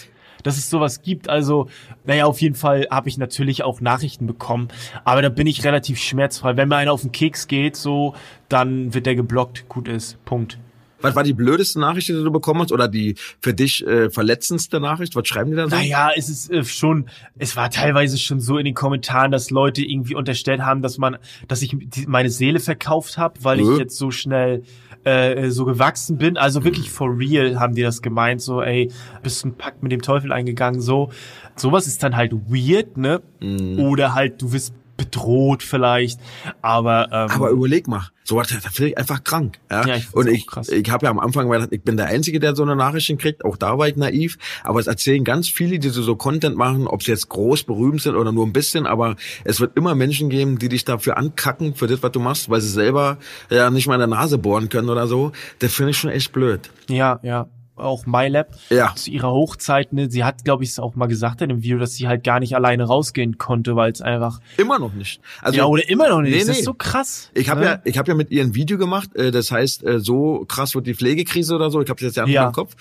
[0.43, 1.29] dass es sowas gibt.
[1.29, 1.67] Also,
[2.05, 4.69] naja, auf jeden Fall habe ich natürlich auch Nachrichten bekommen.
[5.03, 6.57] Aber da bin ich relativ schmerzfrei.
[6.57, 8.15] Wenn mir einer auf den Keks geht, so,
[8.47, 9.67] dann wird der geblockt.
[9.69, 10.23] Gut ist.
[10.25, 10.57] Punkt.
[11.01, 12.71] Was war die blödeste Nachricht, die du bekommen hast?
[12.71, 15.15] Oder die für dich äh, verletzendste Nachricht?
[15.15, 15.75] Was schreiben die da so?
[15.75, 17.05] Naja, es ist äh, schon,
[17.37, 21.17] es war teilweise schon so in den Kommentaren, dass Leute irgendwie unterstellt haben, dass man,
[21.47, 23.63] dass ich die, meine Seele verkauft habe, weil Äh?
[23.63, 24.63] ich jetzt so schnell
[25.05, 26.35] äh, so gewachsen bin.
[26.37, 28.91] Also wirklich for real haben die das gemeint, so, ey,
[29.23, 31.09] bist du einen Pakt mit dem Teufel eingegangen, so.
[31.55, 33.21] Sowas ist dann halt weird, ne?
[33.41, 33.79] Mhm.
[33.79, 36.19] Oder halt, du wirst bedroht vielleicht,
[36.61, 39.57] aber, ähm, Aber überleg mal, so was, da finde ich einfach krank.
[39.71, 40.69] Ja, Ja, ich und auch ich, krass.
[40.69, 43.43] ich habe ja am Anfang gedacht, ich bin der Einzige, der so eine Nachrichten kriegt.
[43.43, 44.37] Auch da war ich naiv.
[44.63, 48.01] Aber es erzählen ganz viele, die so, so Content machen, ob sie jetzt groß berühmt
[48.01, 48.85] sind oder nur ein bisschen.
[48.85, 49.15] Aber
[49.45, 52.61] es wird immer Menschen geben, die dich dafür ankacken für das, was du machst, weil
[52.61, 53.17] sie selber
[53.49, 55.31] ja nicht mal in der Nase bohren können oder so.
[55.59, 56.69] Das finde ich schon echt blöd.
[56.87, 57.47] Ja, ja.
[57.79, 58.93] Auch MyLab Ja.
[58.95, 61.77] zu ihrer Hochzeit, ne, sie hat, glaube ich, es auch mal gesagt in dem Video,
[61.79, 64.39] dass sie halt gar nicht alleine rausgehen konnte, weil es einfach.
[64.57, 65.21] Immer noch nicht.
[65.41, 66.31] Also ja, oder immer noch nicht.
[66.33, 66.53] nee, das nee.
[66.59, 67.29] ist so krass.
[67.33, 67.65] Ich habe ne?
[67.65, 69.15] ja, ich habe ja mit ihr ein Video gemacht.
[69.15, 71.81] Äh, das heißt, äh, so krass wird die Pflegekrise oder so.
[71.81, 72.47] Ich habe jetzt ja Ja.
[72.47, 72.75] im Kopf.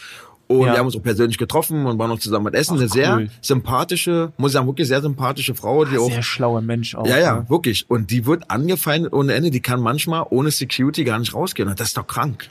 [0.50, 0.72] Und Ja.
[0.72, 2.76] wir haben uns auch persönlich getroffen und waren noch zusammen mit Essen.
[2.76, 3.30] Ach, Eine sehr cool.
[3.42, 6.10] sympathische, muss ich sagen, wirklich sehr sympathische Frau, die auch.
[6.10, 7.06] Sehr schlauer Mensch auch.
[7.06, 7.50] Ja, ja, ne?
[7.50, 7.84] wirklich.
[7.90, 9.50] Und die wird angefeindet ohne Ende.
[9.50, 11.68] Die kann manchmal ohne Security gar nicht rausgehen.
[11.68, 12.48] Und Das ist doch krank.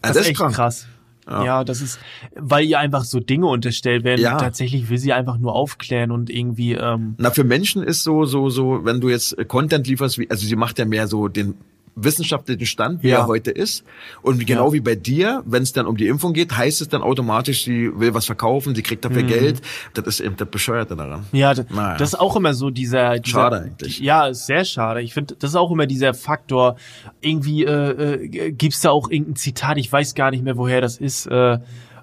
[0.00, 0.86] Das, Also ist echt krass.
[1.28, 1.64] Ja.
[1.64, 1.98] das ist,
[2.34, 4.20] weil ihr einfach so Dinge unterstellt werden.
[4.20, 4.36] Ja.
[4.36, 8.50] Tatsächlich will sie einfach nur aufklären und irgendwie, ähm, Na, für Menschen ist so, so,
[8.50, 11.54] so, wenn du jetzt Content lieferst, wie, also sie macht ja mehr so den
[12.04, 13.18] wissenschaftlichen Stand, wie Ja.
[13.18, 13.84] er heute ist.
[14.22, 14.72] Und genau Ja.
[14.74, 17.90] wie bei dir, wenn es dann um die Impfung geht, heißt es dann automatisch, sie
[17.98, 19.08] will was verkaufen, sie kriegt Mhm.
[19.08, 19.60] dafür Geld.
[19.94, 21.24] Das ist eben das Bescheuerte daran.
[21.32, 21.96] Ja, Naja.
[21.96, 23.98] das ist auch immer so dieser, dieser Schade eigentlich.
[24.00, 25.02] Ja, ist sehr schade.
[25.02, 26.76] Ich finde, das ist auch immer dieser Faktor.
[27.20, 30.96] Irgendwie äh, äh, gibt's da auch irgendein Zitat, ich weiß gar nicht mehr, woher das
[30.98, 31.26] ist.
[31.26, 31.58] Äh,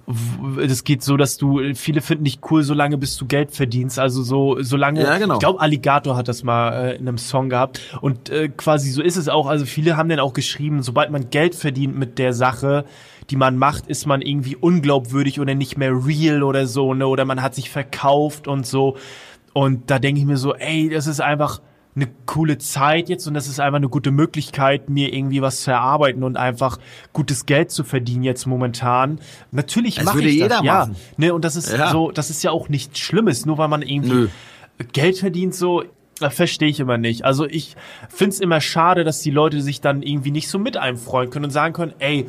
[0.08, 3.98] das geht so, dass du viele finden dich cool, solange bis du Geld verdienst.
[3.98, 5.02] Also so, solange.
[5.02, 5.36] Ja, genau.
[5.36, 7.82] Ich glaube, Alligator hat das mal äh, in einem Song gehabt.
[8.02, 9.48] Und äh, quasi so ist es auch.
[9.48, 12.86] Also viele haben dann auch geschrieben, sobald man Geld verdient mit der Sache,
[13.32, 17.08] die man macht, ist man irgendwie unglaubwürdig oder nicht mehr real oder so, ne?
[17.08, 18.98] Oder man hat sich verkauft und so.
[19.54, 21.62] Und da denke ich mir so, ey, das ist einfach
[21.96, 25.72] eine coole Zeit jetzt und das ist einfach eine gute Möglichkeit, mir irgendwie was zu
[25.72, 26.78] erarbeiten und einfach
[27.14, 29.20] gutes Geld zu verdienen jetzt momentan.
[29.52, 30.74] Natürlich mache ich jeder das, ja.
[30.80, 30.96] machen.
[31.18, 31.92] Ne, und das ist Ja.
[31.92, 34.28] so, das ist ja auch nichts Schlimmes, nur weil man irgendwie Nö.
[34.92, 35.84] Geld verdient, so
[36.30, 37.24] verstehe ich immer nicht.
[37.24, 37.76] Also ich
[38.10, 41.46] find's immer schade, dass die Leute sich dann irgendwie nicht so mit einem freuen können
[41.46, 42.26] und sagen können, ey,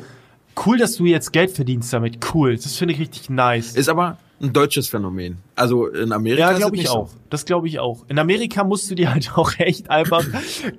[0.65, 3.75] cool, dass du jetzt Geld verdienst damit, cool, das finde ich richtig nice.
[3.75, 5.37] Ist aber ein deutsches Phänomen.
[5.55, 7.09] Also in Amerika Ja, glaube es ich auch.
[7.09, 7.17] So.
[7.29, 8.05] Das glaube ich auch.
[8.07, 10.23] In Amerika musst du dir halt auch echt einfach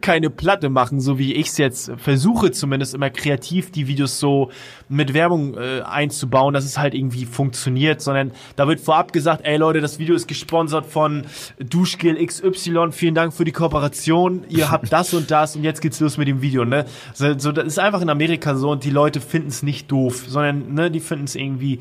[0.00, 4.50] keine Platte machen, so wie ich's jetzt versuche, zumindest immer kreativ die Videos so
[4.88, 9.56] mit Werbung äh, einzubauen, dass es halt irgendwie funktioniert, sondern da wird vorab gesagt, ey
[9.56, 11.24] Leute, das Video ist gesponsert von
[11.58, 15.98] Duschgel XY, vielen Dank für die Kooperation, ihr habt das und das und jetzt geht's
[15.98, 16.86] los mit dem Video, ne?
[17.12, 20.74] So, so das ist einfach in Amerika so und die Leute finden's nicht doof, sondern
[20.74, 21.80] ne, die finden's irgendwie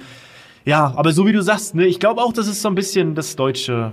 [0.67, 3.15] ja, aber so wie du sagst, ne, ich glaube auch, das ist so ein bisschen
[3.15, 3.91] das deutsche,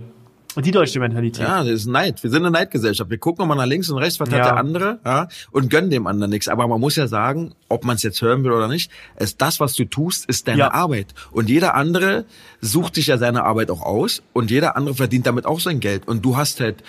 [0.57, 1.43] die deutsche Mentalität.
[1.43, 2.23] Ja, das ist Neid.
[2.23, 3.11] Wir sind eine Neidgesellschaft.
[3.11, 4.39] Wir gucken immer nach links und rechts, was Ja.
[4.39, 6.47] hat der andere, ja, und gönnen dem anderen nichts.
[6.49, 9.59] Aber man muss ja sagen, ob man es jetzt hören will oder nicht, es das,
[9.61, 10.73] was du tust, ist deine Ja.
[10.73, 11.09] Arbeit.
[11.33, 12.25] Und jeder andere
[12.61, 16.07] sucht sich ja seine Arbeit auch aus und jeder andere verdient damit auch sein Geld.
[16.07, 16.83] Und du hast halt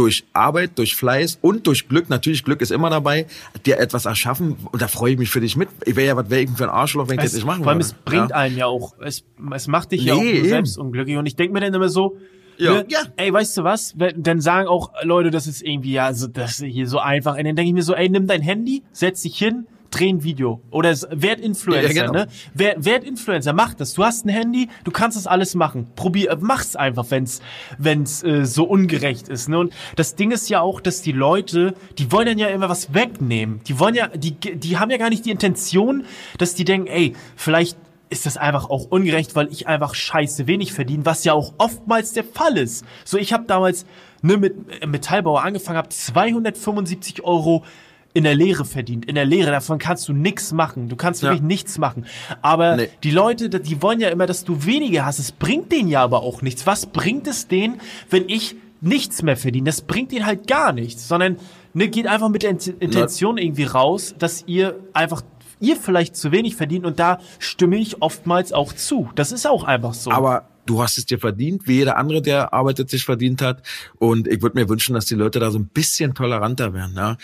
[0.00, 3.26] durch Arbeit, durch Fleiß und durch Glück, natürlich Glück ist immer dabei,
[3.66, 5.68] dir etwas erschaffen und da freue ich mich für dich mit.
[5.84, 7.72] Ich wäre ja, was denn für ein Arschloch, wenn ich das Es, nicht machen vor
[7.72, 7.94] allem, würde.
[7.94, 8.36] es bringt ja.
[8.36, 10.48] einen ja auch, es, es macht dich ja auch Nee, nur eben.
[10.48, 11.18] selbst unglücklich.
[11.18, 12.16] Und ich denke mir dann immer so,
[12.56, 12.72] Ja.
[12.76, 13.00] ne, Ja.
[13.16, 13.98] ey, weißt du was?
[13.98, 17.32] Wenn- Dann sagen auch Leute, das ist irgendwie, ja, so, das ist hier so einfach.
[17.36, 20.22] Und dann denke ich mir so, ey, nimm dein Handy, setz dich hin, dreh ein
[20.22, 22.12] Video oder werd Influencer, Ja, genau.
[22.12, 22.28] ne?
[22.54, 23.94] Werd, werd Influencer, mach das.
[23.94, 25.88] Du hast ein Handy, du kannst das alles machen.
[25.96, 27.40] Probier, äh, mach's einfach, wenn's,
[27.78, 29.58] wenn's äh, so ungerecht ist, ne?
[29.58, 32.94] Und das Ding ist ja auch, dass die Leute, die wollen dann ja immer was
[32.94, 33.60] wegnehmen.
[33.66, 36.04] Die wollen ja, die, die haben ja gar nicht die Intention,
[36.38, 37.76] dass die denken, ey, vielleicht
[38.10, 42.12] ist das einfach auch ungerecht, weil ich einfach scheiße wenig verdiene, was ja auch oftmals
[42.12, 42.84] der Fall ist.
[43.04, 43.86] So, ich habe damals
[44.20, 47.64] ne, mit äh, Metallbauer angefangen, habe 275 Euro
[48.12, 49.04] in der Lehre verdient.
[49.06, 50.88] In der Lehre, davon kannst du nichts machen.
[50.88, 51.28] Du kannst Ja.
[51.30, 52.06] wirklich nichts machen.
[52.42, 52.88] Aber Nee.
[53.04, 55.18] die Leute, die wollen ja immer, dass du weniger hast.
[55.20, 56.66] Es bringt denen ja aber auch nichts.
[56.66, 59.66] Was bringt es denen, wenn ich nichts mehr verdiene?
[59.66, 61.36] Das bringt denen halt gar nichts, sondern
[61.72, 65.22] ne, geht einfach mit der Int- Intention irgendwie raus, dass ihr einfach
[65.60, 69.10] ihr vielleicht zu wenig verdient und da stimme ich oftmals auch zu.
[69.14, 70.10] Das ist auch einfach so.
[70.10, 73.62] Aber du hast es dir verdient, wie jeder andere, der arbeitet, sich verdient hat.
[73.98, 76.94] Und ich würde mir wünschen, dass die Leute da so ein bisschen toleranter werden.
[76.96, 77.16] Ja?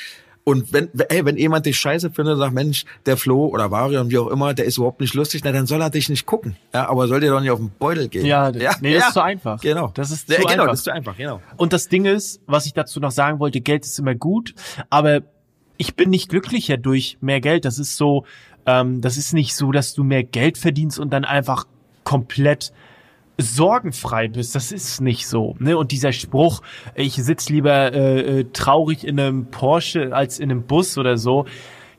[0.48, 4.10] Und wenn, ey, wenn jemand dich scheiße findet und sagt, Mensch, der Flo oder Varian,
[4.10, 6.56] wie auch immer, der ist überhaupt nicht lustig, na, dann soll er dich nicht gucken.
[6.72, 8.24] Ja, aber soll dir doch nicht auf den Beutel gehen.
[8.24, 9.60] Ja, nee, das ist zu einfach.
[9.60, 9.90] Genau.
[9.94, 10.66] Das ist ja, zu genau, einfach.
[10.68, 11.40] das ist zu einfach, genau.
[11.56, 14.54] Und das Ding ist, was ich dazu noch sagen wollte, Geld ist immer gut,
[14.88, 15.22] aber
[15.78, 17.64] ich bin nicht glücklicher durch mehr Geld.
[17.64, 18.24] Das ist so,
[18.66, 21.66] ähm, das ist nicht so, dass du mehr Geld verdienst und dann einfach
[22.04, 22.72] komplett
[23.38, 24.54] sorgenfrei bist.
[24.54, 25.56] Das ist nicht so.
[25.58, 25.76] Ne?
[25.76, 26.62] Und dieser Spruch,
[26.94, 31.46] ich sitz lieber äh, äh, traurig in einem Porsche als in einem Bus oder so,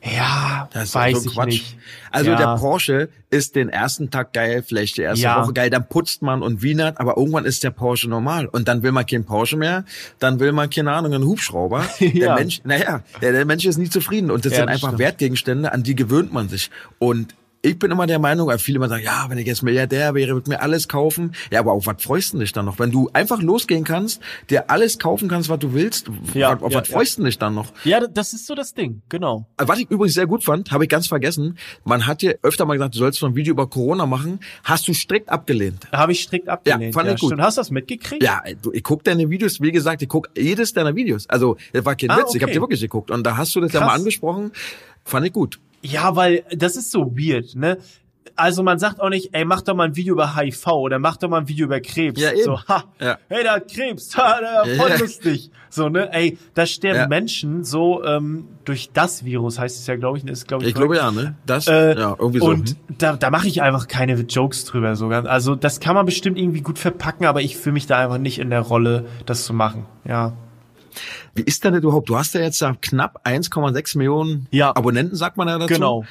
[0.00, 1.46] ja, Das ist weiß so ich Quatsch.
[1.46, 1.76] nicht.
[2.12, 2.36] Also ja.
[2.36, 5.42] der Porsche ist den ersten Tag geil, vielleicht die erste Ja.
[5.42, 8.46] Woche geil, dann putzt man und wienert, aber irgendwann ist der Porsche normal.
[8.46, 9.84] Und dann will man kein Porsche mehr,
[10.20, 11.84] dann will man, keine Ahnung, einen Hubschrauber.
[12.00, 12.34] Der Ja.
[12.36, 14.30] Mensch, naja, der, der Mensch ist nie zufrieden.
[14.30, 15.00] Und das sind einfach stimmt.
[15.00, 16.70] Wertgegenstände, an die gewöhnt man sich.
[16.98, 20.14] Und ich bin immer der Meinung, weil viele immer sagen, ja, wenn ich jetzt Milliardär
[20.14, 21.32] wäre, würde mir alles kaufen.
[21.50, 22.78] Ja, aber auf was freust du dich dann noch?
[22.78, 26.72] Wenn du einfach losgehen kannst, dir alles kaufen kannst, was du willst, Ja, auf, auf
[26.72, 27.72] ja, was freust du dich dann noch?
[27.84, 29.46] ja, das ist so das Ding, genau.
[29.56, 31.58] Was ich übrigens sehr gut fand, habe ich ganz vergessen.
[31.84, 34.38] Man hat dir öfter mal gesagt, du sollst so ein Video über Corona machen.
[34.62, 35.88] Hast du strikt abgelehnt.
[35.92, 36.94] Habe ich strikt abgelehnt.
[36.94, 37.30] fand ich gut.
[37.30, 37.42] stimmt.
[37.42, 38.22] Hast du das mitgekriegt?
[38.22, 41.28] Ja, du, ich guck deine Videos, wie gesagt, ich guck jedes deiner Videos.
[41.28, 42.52] Also, das war kein Ah, Witz, ich habe okay.
[42.54, 43.10] dir wirklich geguckt.
[43.10, 43.88] Und da hast du das ja Krass.
[43.88, 44.52] mal angesprochen.
[45.04, 45.58] Fand ich gut.
[45.82, 47.78] Ja, weil das ist so weird, ne?
[48.36, 51.16] Also man sagt auch nicht, ey, mach doch mal ein Video über HIV oder mach
[51.16, 52.20] doch mal ein Video über Krebs.
[52.20, 52.44] Ja, eben.
[52.44, 53.18] So, ha, Ja.
[53.28, 54.96] hey, der hat Krebs, ha, der voll Ja.
[54.96, 55.50] lustig.
[55.70, 56.12] So, ne?
[56.12, 57.08] Ey, da sterben Ja.
[57.08, 60.30] Menschen so ähm, durch das Virus, heißt es ja, glaube ich, ne?
[60.30, 61.34] ist, glaube ich, Ich glaube ja, ne?
[61.46, 62.46] Das, Äh, ja, irgendwie so.
[62.46, 62.76] Und hm.
[62.98, 65.26] da, da mache ich einfach keine Jokes drüber sogar.
[65.26, 68.38] Also das kann man bestimmt irgendwie gut verpacken, aber ich fühle mich da einfach nicht
[68.38, 69.86] in der Rolle, das zu machen.
[70.06, 70.34] Ja.
[71.34, 72.08] Wie ist denn das überhaupt?
[72.08, 74.74] Du hast ja jetzt knapp 1,6 Millionen Ja.
[74.74, 75.72] Abonnenten, sagt man ja dazu.
[75.74, 76.04] Genau.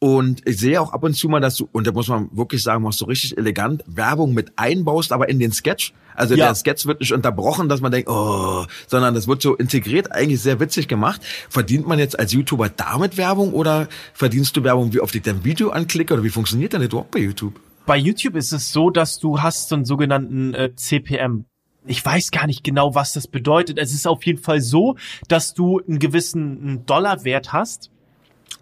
[0.00, 2.62] Und ich sehe auch ab und zu mal, dass du, und da muss man wirklich
[2.62, 5.92] sagen, machst du richtig elegant Werbung mit einbaust, aber in den Sketch.
[6.14, 6.46] Also Ja.
[6.46, 10.40] der Sketch wird nicht unterbrochen, dass man denkt, oh, sondern das wird so integriert, eigentlich
[10.40, 11.20] sehr witzig gemacht.
[11.48, 15.44] Verdient man jetzt als YouTuber damit Werbung oder verdienst du Werbung, wie oft ich dein
[15.44, 17.58] Video anklicke oder wie funktioniert denn das überhaupt bei YouTube?
[17.84, 21.46] Bei YouTube ist es so, dass du hast so einen sogenannten äh, CPM.
[21.88, 23.78] Ich weiß gar nicht genau, was das bedeutet.
[23.78, 24.96] Es ist auf jeden Fall so,
[25.26, 27.90] dass du einen gewissen Dollarwert hast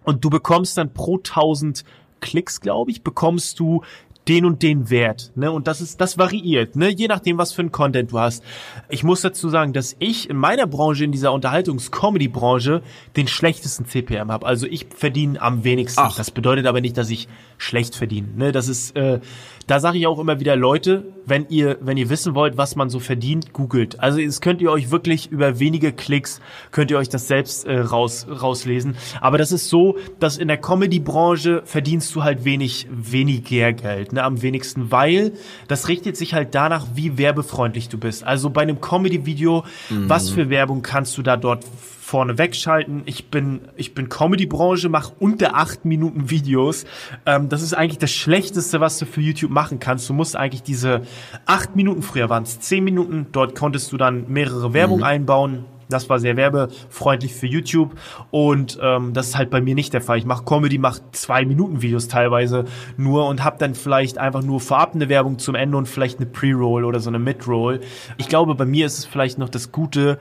[0.04, 1.84] und du bekommst dann pro 1000
[2.20, 3.82] Klicks, glaube ich, bekommst du
[4.28, 5.52] den und den Wert, ne?
[5.52, 6.88] Und das ist, das variiert, ne?
[6.88, 8.42] Je nachdem, was für ein Content du hast.
[8.88, 12.82] Ich muss dazu sagen, dass ich in meiner Branche, in dieser Unterhaltungs-Comedy-Branche,
[13.16, 14.46] den schlechtesten CPM habe.
[14.46, 16.00] Also ich verdiene am wenigsten.
[16.00, 16.16] Ach.
[16.16, 18.28] Das bedeutet aber nicht, dass ich schlecht verdiene.
[18.36, 18.52] Ne?
[18.52, 19.20] Das ist, äh,
[19.66, 22.88] da sage ich auch immer wieder, Leute, wenn ihr, wenn ihr wissen wollt, was man
[22.88, 23.98] so verdient, googelt.
[24.00, 27.78] Also es könnt ihr euch wirklich über wenige Klicks könnt ihr euch das selbst äh,
[27.78, 28.96] raus rauslesen.
[29.20, 34.24] Aber das ist so, dass in der Comedy-Branche verdienst du halt wenig weniger Geld, ne?
[34.24, 35.32] Am wenigsten, weil
[35.68, 38.24] das richtet sich halt danach, wie werbefreundlich du bist.
[38.24, 41.64] Also bei einem Comedy-Video, was für Werbung kannst du da dort
[42.06, 43.02] vorne wegschalten.
[43.06, 46.84] Ich bin, ich bin Comedy-Branche, mache unter acht Minuten Videos.
[47.26, 50.08] Ähm, das ist eigentlich das Schlechteste, was du für YouTube machen kannst.
[50.08, 51.02] Du musst eigentlich diese
[51.46, 55.64] acht Minuten, früher waren es zehn Minuten, dort konntest du dann mehrere Werbung einbauen.
[55.88, 57.96] Das war sehr werbefreundlich für YouTube
[58.30, 60.18] und ähm, das ist halt bei mir nicht der Fall.
[60.18, 62.64] Ich mache Comedy, mache zwei Minuten Videos teilweise
[62.96, 66.26] nur und habe dann vielleicht einfach nur vorab eine Werbung zum Ende und vielleicht eine
[66.26, 67.80] Pre-Roll oder so eine Mid-Roll.
[68.16, 70.18] Ich glaube, bei mir ist es vielleicht noch das Gute,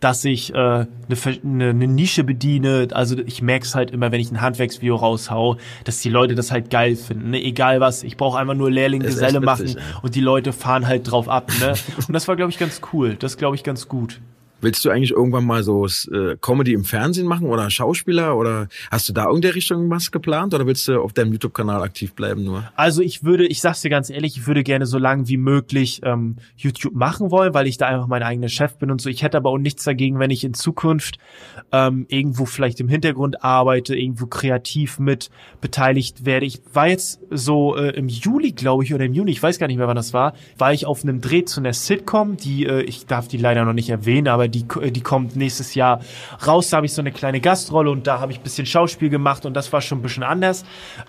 [0.00, 2.88] dass ich äh, eine, eine, eine Nische bediene.
[2.92, 6.52] Also ich merke es halt immer, wenn ich ein Handwerksvideo raushau, dass die Leute das
[6.52, 7.30] halt geil finden.
[7.30, 7.42] Ne?
[7.42, 11.28] Egal was, ich brauche einfach nur Lehrling, Geselle machen und die Leute fahren halt drauf
[11.28, 11.50] ab.
[11.60, 11.74] Ne?
[12.06, 13.16] Und das war, glaube ich, ganz cool.
[13.18, 14.20] Das glaube ich ganz gut.
[14.60, 19.08] Willst du eigentlich irgendwann mal so äh, Comedy im Fernsehen machen oder Schauspieler oder hast
[19.08, 22.64] du da irgendeine Richtung was geplant oder willst du auf deinem YouTube-Kanal aktiv bleiben nur?
[22.74, 26.00] Also ich würde, ich sag's dir ganz ehrlich, ich würde gerne so lange wie möglich
[26.02, 29.08] ähm, YouTube machen wollen, weil ich da einfach mein eigener Chef bin und so.
[29.08, 31.18] Ich hätte aber auch nichts dagegen, wenn ich in Zukunft
[31.70, 36.46] ähm, irgendwo vielleicht im Hintergrund arbeite, irgendwo kreativ mit beteiligt werde.
[36.46, 39.68] Ich war jetzt so äh, im Juli, glaube ich, oder im Juni, ich weiß gar
[39.68, 42.82] nicht mehr, wann das war, war ich auf einem Dreh zu einer Sitcom, die, äh,
[42.82, 46.00] ich darf die leider noch nicht erwähnen, aber die, die kommt nächstes Jahr
[46.46, 46.70] raus.
[46.70, 49.54] Da habe ich so eine kleine Gastrolle und da habe ich bisschen Schauspiel gemacht und
[49.54, 50.64] das war schon ein bisschen anders.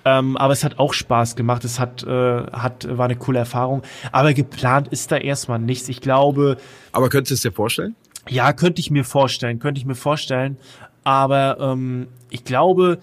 [0.06, 1.64] Ähm, aber es hat auch Spaß gemacht.
[1.64, 3.84] Es hat, äh, hat, war eine coole Erfahrung.
[4.12, 5.90] Aber geplant ist da erstmal nichts.
[5.90, 6.58] Ich glaube.
[6.92, 7.96] Aber könntest du es dir vorstellen?
[8.28, 10.58] Ja, könnte ich mir vorstellen, könnte ich mir vorstellen.
[11.04, 13.00] Aber ähm, ich glaube,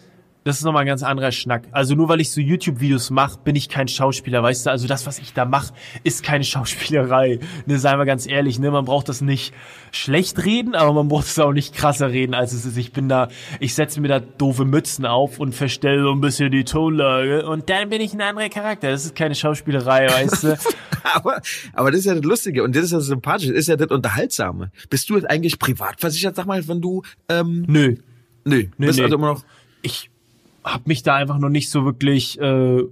[0.47, 1.65] das ist nochmal ein ganz anderer Schnack.
[1.73, 4.71] Also nur weil ich so YouTube-Videos mache, bin ich kein Schauspieler, weißt du?
[4.71, 7.41] Also das, was ich da mache, ist keine Schauspielerei.
[7.67, 8.71] Ne, seien wir ganz ehrlich, ne?
[8.71, 9.53] Man braucht das nicht
[9.91, 12.77] schlecht reden, aber man braucht es auch nicht krasser reden, als es ist.
[12.77, 13.27] Ich bin da,
[13.59, 17.69] ich setze mir da doofe Mützen auf und verstelle so ein bisschen die Tonlage und
[17.69, 18.89] dann bin ich ein anderer Charakter.
[18.89, 20.59] Das ist keine Schauspielerei, weißt du?
[21.13, 21.41] aber,
[21.73, 23.75] aber das ist ja das Lustige und das ist ja das Sympathische, das ist ja
[23.75, 24.71] das Unterhaltsame.
[24.91, 27.03] Bist du jetzt eigentlich privat versichert, sag mal, wenn du...
[27.29, 27.97] Ähm, Nö.
[28.45, 29.07] Nö, nö bist nö.
[29.07, 29.43] also immer noch...
[29.83, 30.11] Ich
[30.66, 32.83] habe mich da einfach noch nicht so wirklich äh,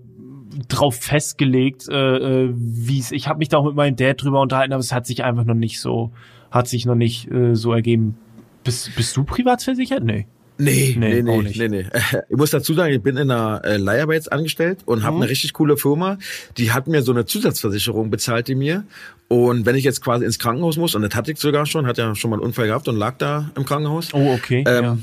[0.68, 3.10] drauf festgelegt, äh, äh wie es.
[3.12, 5.44] Ich habe mich da auch mit meinem Dad drüber unterhalten, aber es hat sich einfach
[5.44, 6.12] noch nicht so,
[6.50, 8.16] hat sich noch nicht äh, so ergeben.
[8.62, 10.04] Bist, bist du privat versichert?
[10.04, 10.26] Nee.
[10.56, 11.86] Nee, nee, nee, nee, nee, nee.
[12.30, 15.22] Ich muss dazu sagen, ich bin in einer äh, Leiharbeit jetzt angestellt und habe mhm.
[15.22, 16.16] eine richtig coole Firma.
[16.58, 18.84] Die hat mir so eine Zusatzversicherung bezahlt, die mir.
[19.26, 21.98] Und wenn ich jetzt quasi ins Krankenhaus muss, und das hatte ich sogar schon, hat
[21.98, 24.14] ja schon mal einen Unfall gehabt und lag da im Krankenhaus.
[24.14, 24.62] Oh, okay.
[24.68, 24.98] Ähm, ja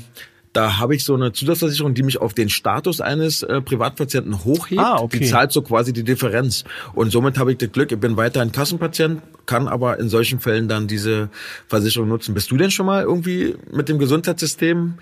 [0.52, 4.80] da habe ich so eine Zusatzversicherung, die mich auf den Status eines äh, Privatpatienten hochhebt.
[4.80, 5.20] Ah, okay.
[5.20, 6.64] Die zahlt so quasi die Differenz.
[6.94, 10.68] Und somit habe ich das Glück, ich bin weiterhin Kassenpatient, kann aber in solchen Fällen
[10.68, 11.28] dann diese
[11.66, 12.34] Versicherung nutzen.
[12.34, 14.94] Bist du denn schon mal irgendwie mit dem Gesundheitssystem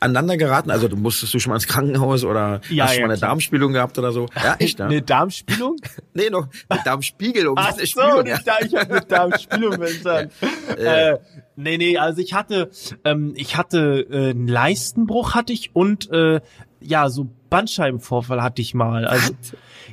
[0.00, 0.70] aneinander geraten?
[0.70, 3.18] Also du musstest du schon mal ins Krankenhaus oder ja, hast du ja, mal eine
[3.18, 3.30] klar.
[3.30, 4.26] Darmspielung gehabt oder so?
[4.36, 4.84] Ja, echt, ne?
[4.88, 5.76] Eine Darmspielung?
[6.14, 7.56] nee, noch eine Darmspiegelung.
[7.58, 8.38] Ach so, Spielung, ja.
[8.64, 10.32] ich habe eine Darmspielung verstanden.
[10.78, 11.10] ja.
[11.10, 11.18] äh,
[11.56, 12.70] nee, nee, also ich hatte,
[13.04, 16.40] ähm, ich hatte äh, einen Leistenbruch hatte ich und äh,
[16.80, 19.06] ja, so Bandscheibenvorfall hatte ich mal.
[19.06, 19.32] Also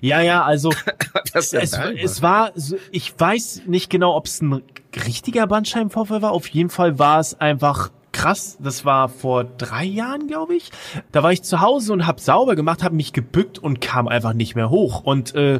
[0.01, 0.71] ja, ja, also
[1.33, 2.51] es, es war,
[2.91, 4.61] ich weiß nicht genau, ob es ein
[5.05, 6.31] richtiger Bandscheibenvorfall war.
[6.31, 8.57] Auf jeden Fall war es einfach krass.
[8.61, 10.71] Das war vor drei Jahren, glaube ich.
[11.11, 14.33] Da war ich zu Hause und habe sauber gemacht, habe mich gebückt und kam einfach
[14.33, 15.59] nicht mehr hoch und äh,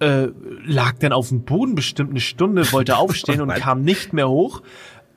[0.00, 0.28] äh,
[0.64, 4.62] lag dann auf dem Boden bestimmt eine Stunde, wollte aufstehen und kam nicht mehr hoch.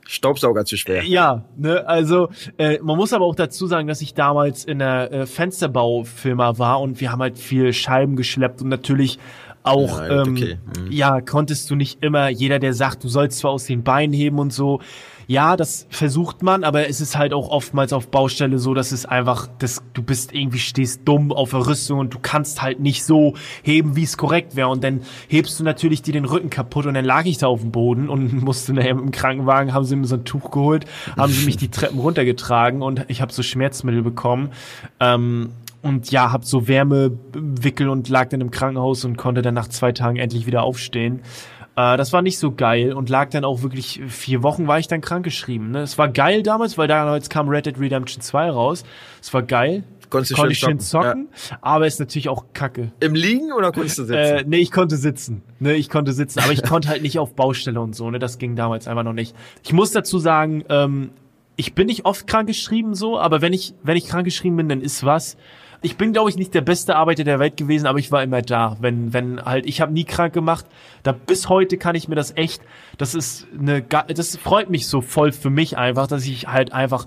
[0.05, 1.03] Staubsauger zu schwer.
[1.03, 5.11] Ja, ne, also äh, man muss aber auch dazu sagen, dass ich damals in der
[5.11, 9.19] äh, Fensterbaufirma war und wir haben halt viel Scheiben geschleppt und natürlich
[9.63, 10.57] auch, ja, ähm, okay.
[10.77, 10.91] mhm.
[10.91, 14.39] ja, konntest du nicht immer, jeder, der sagt, du sollst zwar aus den Beinen heben
[14.39, 14.81] und so,
[15.27, 19.05] ja, das versucht man, aber es ist halt auch oftmals auf Baustelle so, dass es
[19.05, 23.03] einfach, dass du bist irgendwie stehst dumm auf der Rüstung und du kannst halt nicht
[23.03, 24.69] so heben, wie es korrekt wäre.
[24.69, 27.61] Und dann hebst du natürlich dir den Rücken kaputt und dann lag ich da auf
[27.61, 30.85] dem Boden und musste nachher im Krankenwagen, haben sie mir so ein Tuch geholt,
[31.17, 34.49] haben sie mich die Treppen runtergetragen und ich habe so Schmerzmittel bekommen.
[34.99, 35.51] Ähm,
[35.83, 39.91] und ja, hab so Wärmewickel und lag dann im Krankenhaus und konnte dann nach zwei
[39.91, 41.21] Tagen endlich wieder aufstehen.
[41.75, 44.87] Äh, das war nicht so geil und lag dann auch wirklich vier Wochen war ich
[44.87, 45.71] dann krankgeschrieben.
[45.71, 45.81] Ne?
[45.81, 48.83] Es war geil damals, weil damals kam Red Dead Redemption 2 raus.
[49.21, 49.83] Es war geil.
[50.09, 51.57] Konntest du konnte schön ich schön zocken, ja.
[51.61, 52.91] aber ist natürlich auch kacke.
[52.99, 54.15] Im Liegen oder konntest du sitzen?
[54.15, 55.41] Äh, nee, ich konnte sitzen.
[55.59, 58.11] Ne, ich konnte sitzen, aber ich konnte halt nicht auf Baustelle und so.
[58.11, 59.35] Ne, das ging damals einfach noch nicht.
[59.63, 61.09] Ich muss dazu sagen, ähm,
[61.55, 65.03] ich bin nicht oft krankgeschrieben so, aber wenn ich wenn ich krankgeschrieben bin, dann ist
[65.03, 65.35] was
[65.83, 68.41] ich bin, glaube ich, nicht der beste Arbeiter der Welt gewesen, aber ich war immer
[68.41, 68.77] da.
[68.79, 70.65] Wenn, wenn halt, ich habe nie krank gemacht.
[71.03, 72.61] Da bis heute kann ich mir das echt,
[72.97, 77.05] das ist eine, das freut mich so voll für mich einfach, dass ich halt einfach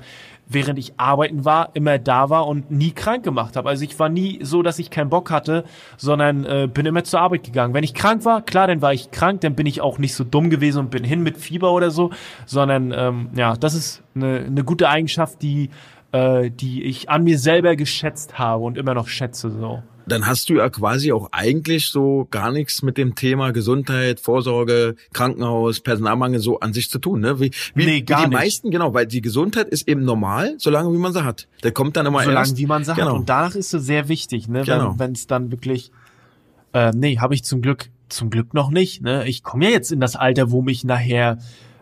[0.49, 3.69] während ich arbeiten war, immer da war und nie krank gemacht habe.
[3.69, 5.65] Also ich war nie so, dass ich keinen Bock hatte,
[5.97, 7.75] sondern äh, bin immer zur Arbeit gegangen.
[7.75, 10.23] Wenn ich krank war, klar, dann war ich krank, dann bin ich auch nicht so
[10.23, 12.11] dumm gewesen und bin hin mit Fieber oder so,
[12.45, 15.71] sondern ähm, ja, das ist eine, eine gute Eigenschaft, die
[16.17, 19.83] äh, die ich an mir selber geschätzt habe und immer noch schätze so.
[20.09, 24.95] Dann hast du ja quasi auch eigentlich so gar nichts mit dem Thema Gesundheit, Vorsorge,
[25.13, 27.41] Krankenhaus, Personalmangel so an sich zu tun, ne?
[27.41, 28.39] Wie, wie, nee, gar wie die nicht.
[28.39, 31.49] meisten, genau, weil die Gesundheit ist eben normal, solange wie man sie hat.
[31.65, 32.57] Der kommt dann immer solange erst.
[32.57, 33.09] wie man sie genau.
[33.09, 33.15] hat.
[33.15, 34.63] Und danach ist es sehr wichtig, ne?
[34.63, 34.95] Genau.
[34.97, 35.91] Wenn es dann wirklich,
[36.73, 39.27] äh, nee, habe ich zum Glück, zum Glück noch nicht, ne?
[39.27, 41.39] Ich komme ja jetzt in das Alter, wo mich nachher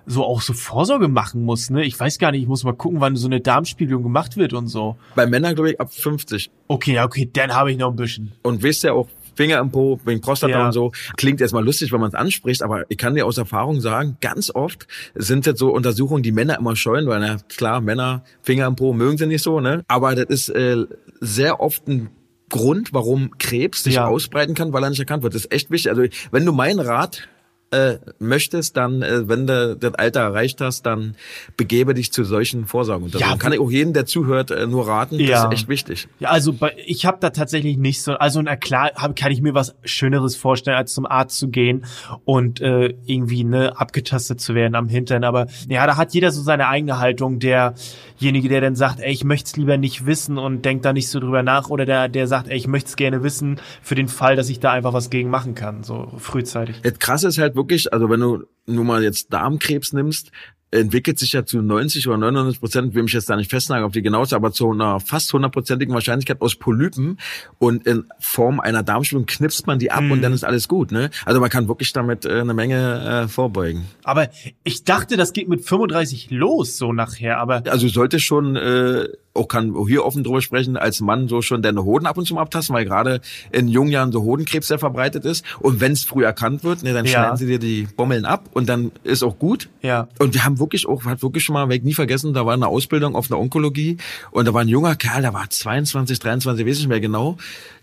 [0.06, 1.84] so auch so Vorsorge machen muss, ne?
[1.84, 4.68] Ich weiß gar nicht, ich muss mal gucken, wann so eine Darmspiegelung gemacht wird und
[4.68, 4.96] so.
[5.14, 6.50] Bei Männern, glaube ich, ab 50.
[6.68, 8.32] Okay, okay, dann habe ich noch ein bisschen.
[8.42, 10.66] Und weißt ja auch, Finger im Po, wegen Prostata ja.
[10.66, 10.92] und so.
[11.16, 14.50] Klingt erstmal lustig, wenn man es anspricht, aber ich kann dir aus Erfahrung sagen, ganz
[14.54, 18.76] oft sind das so Untersuchungen, die Männer immer scheuen, weil na klar, Männer Finger im
[18.76, 19.84] Po mögen sie nicht so, ne?
[19.88, 20.84] Aber das ist äh,
[21.20, 22.10] sehr oft ein
[22.50, 24.06] Grund, warum Krebs sich ja.
[24.06, 25.34] ausbreiten kann, weil er nicht erkannt wird.
[25.34, 25.90] Das ist echt wichtig.
[25.90, 27.28] Also wenn du meinen Rat
[27.74, 31.16] äh, möchtest, dann, äh, wenn du das Alter erreicht hast, dann
[31.56, 33.36] begebe dich zu solchen Vorsorgeuntersuchungen.
[33.36, 35.18] Ja, kann ich auch jeden, der zuhört, äh, nur raten.
[35.18, 35.48] Das ja.
[35.48, 36.08] ist echt wichtig.
[36.20, 39.40] Ja, also bei, ich habe da tatsächlich nicht so, also na klar, hab, kann ich
[39.40, 41.84] mir was Schöneres vorstellen, als zum Arzt zu gehen
[42.24, 45.24] und äh, irgendwie ne abgetastet zu werden am Hintern.
[45.24, 47.38] Aber ja, da hat jeder so seine eigene Haltung.
[47.38, 51.08] Derjenige, der dann sagt, ey, ich möchte es lieber nicht wissen und denkt da nicht
[51.08, 54.08] so drüber nach, oder der, der sagt, ey, ich möchte es gerne wissen, für den
[54.08, 56.80] Fall, dass ich da einfach was gegen machen kann, so frühzeitig.
[56.82, 60.30] Das krasse ist halt wirklich, also wenn du nur mal jetzt Darmkrebs nimmst,
[60.74, 63.92] entwickelt sich ja zu 90 oder 99 Prozent, will mich jetzt da nicht festnageln auf
[63.92, 67.18] die genaueste, aber zu einer fast hundertprozentigen Wahrscheinlichkeit aus Polypen
[67.58, 70.10] und in Form einer Darmspiegelung knipst man die ab mm.
[70.10, 70.90] und dann ist alles gut.
[70.90, 71.10] Ne?
[71.24, 73.84] Also man kann wirklich damit äh, eine Menge äh, vorbeugen.
[74.02, 74.28] Aber
[74.64, 77.62] ich dachte, das geht mit 35 los so nachher, aber...
[77.68, 78.56] Also sollte schon...
[78.56, 82.26] Äh, auch kann hier offen drüber sprechen, als Mann so schon deine Hoden ab und
[82.26, 83.20] zu mal abtasten, weil gerade
[83.50, 85.44] in jungen Jahren so Hodenkrebs sehr verbreitet ist.
[85.60, 87.12] Und wenn es früh erkannt wird, ne, dann ja.
[87.12, 89.68] schneiden sie dir die Bommeln ab und dann ist auch gut.
[89.82, 90.08] Ja.
[90.18, 92.68] Und wir haben wirklich auch, hat wirklich schon mal, weg nie vergessen, da war eine
[92.68, 93.96] Ausbildung auf einer Onkologie
[94.30, 97.36] und da war ein junger Kerl, der war 22, 23, weiß ich nicht mehr genau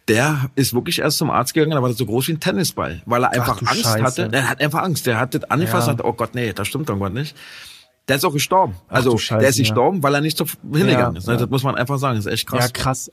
[0.07, 3.01] der ist wirklich erst zum Arzt gegangen, da war das so groß wie ein Tennisball,
[3.05, 4.03] weil er einfach Ach, Angst Scheiße.
[4.03, 4.29] hatte.
[4.31, 5.05] Er hat einfach Angst.
[5.05, 5.93] Der hat das angefasst ja.
[5.93, 7.35] und hat, oh Gott, nee, das stimmt irgendwann nicht.
[8.07, 8.75] Der ist auch gestorben.
[8.87, 10.03] Also Scheiße, der ist gestorben, ja.
[10.03, 11.27] weil er nicht so hingegangen ja, ist.
[11.27, 11.37] Ne?
[11.37, 12.15] Das muss man einfach sagen.
[12.15, 12.65] Das ist echt krass.
[12.65, 13.11] Ja, krass.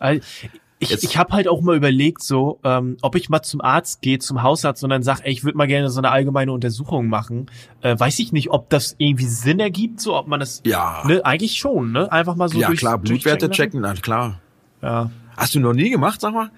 [0.81, 4.21] Ich, ich habe halt auch mal überlegt, so, ähm, ob ich mal zum Arzt gehe,
[4.21, 7.47] zum Hausarzt und dann sag, ey, ich würde mal gerne so eine allgemeine Untersuchung machen.
[7.81, 10.63] Äh, weiß ich nicht, ob das irgendwie Sinn ergibt, so, ob man das.
[10.65, 11.03] Ja.
[11.05, 12.11] Ne, eigentlich schon, ne?
[12.13, 12.59] Einfach mal so.
[12.59, 14.41] Ja, durch, klar, Blutwerte checken, na klar.
[14.81, 15.11] Ja.
[15.37, 16.51] Hast du noch nie gemacht, sag mal?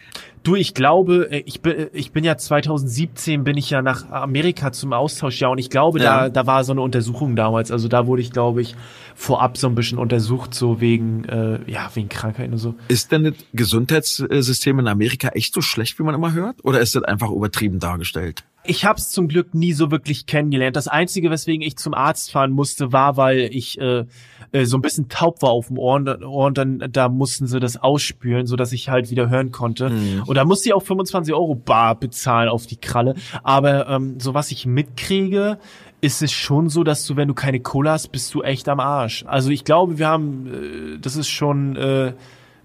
[0.43, 4.11] Du, ich glaube, äh, ich bin, äh, ich bin ja 2017 bin ich ja nach
[4.11, 6.23] Amerika zum Austausch ja und ich glaube, ja.
[6.23, 7.71] da, da war so eine Untersuchung damals.
[7.71, 8.75] Also da wurde ich, glaube ich,
[9.15, 12.75] vorab so ein bisschen untersucht, so wegen, äh, ja, wegen Krankheiten und so.
[12.89, 16.65] Ist denn das Gesundheitssystem in Amerika echt so schlecht, wie man immer hört?
[16.65, 18.45] Oder ist das einfach übertrieben dargestellt?
[18.65, 20.77] Ich habe es zum Glück nie so wirklich kennengelernt.
[20.77, 24.05] Das Einzige, weswegen ich zum Arzt fahren musste, war, weil ich äh,
[24.53, 27.61] äh, so ein bisschen taub war auf dem Ohr und, und dann da mussten sie
[27.61, 29.91] das ausspülen, so dass ich halt wieder hören konnte.
[29.91, 30.23] Mhm.
[30.31, 33.17] Und da musste ich auch 25 Euro bar bezahlen auf die Kralle.
[33.43, 35.59] Aber ähm, so was ich mitkriege,
[36.03, 38.79] ist es schon so, dass du, wenn du keine Cola hast, bist du echt am
[38.79, 39.25] Arsch.
[39.27, 42.13] Also ich glaube, wir haben, äh, das ist schon äh,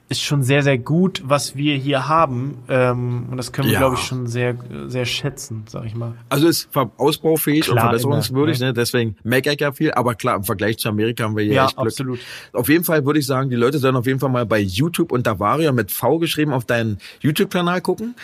[0.07, 2.59] ist schon sehr, sehr gut, was wir hier haben.
[2.69, 3.79] Ähm, und das können wir, ja.
[3.79, 4.55] glaube ich, schon sehr,
[4.87, 6.13] sehr schätzen, sag ich mal.
[6.29, 8.73] Also ist ausbaufähig klar, und verbesserungswürdig, immer, ne?
[8.73, 9.91] deswegen meckere ich ja viel.
[9.93, 11.87] Aber klar, im Vergleich zu Amerika haben wir hier ja, echt Glück.
[11.87, 12.19] absolut.
[12.53, 15.11] Auf jeden Fall würde ich sagen, die Leute sollen auf jeden Fall mal bei YouTube
[15.11, 18.15] unter Varia mit V geschrieben auf deinen YouTube-Kanal gucken.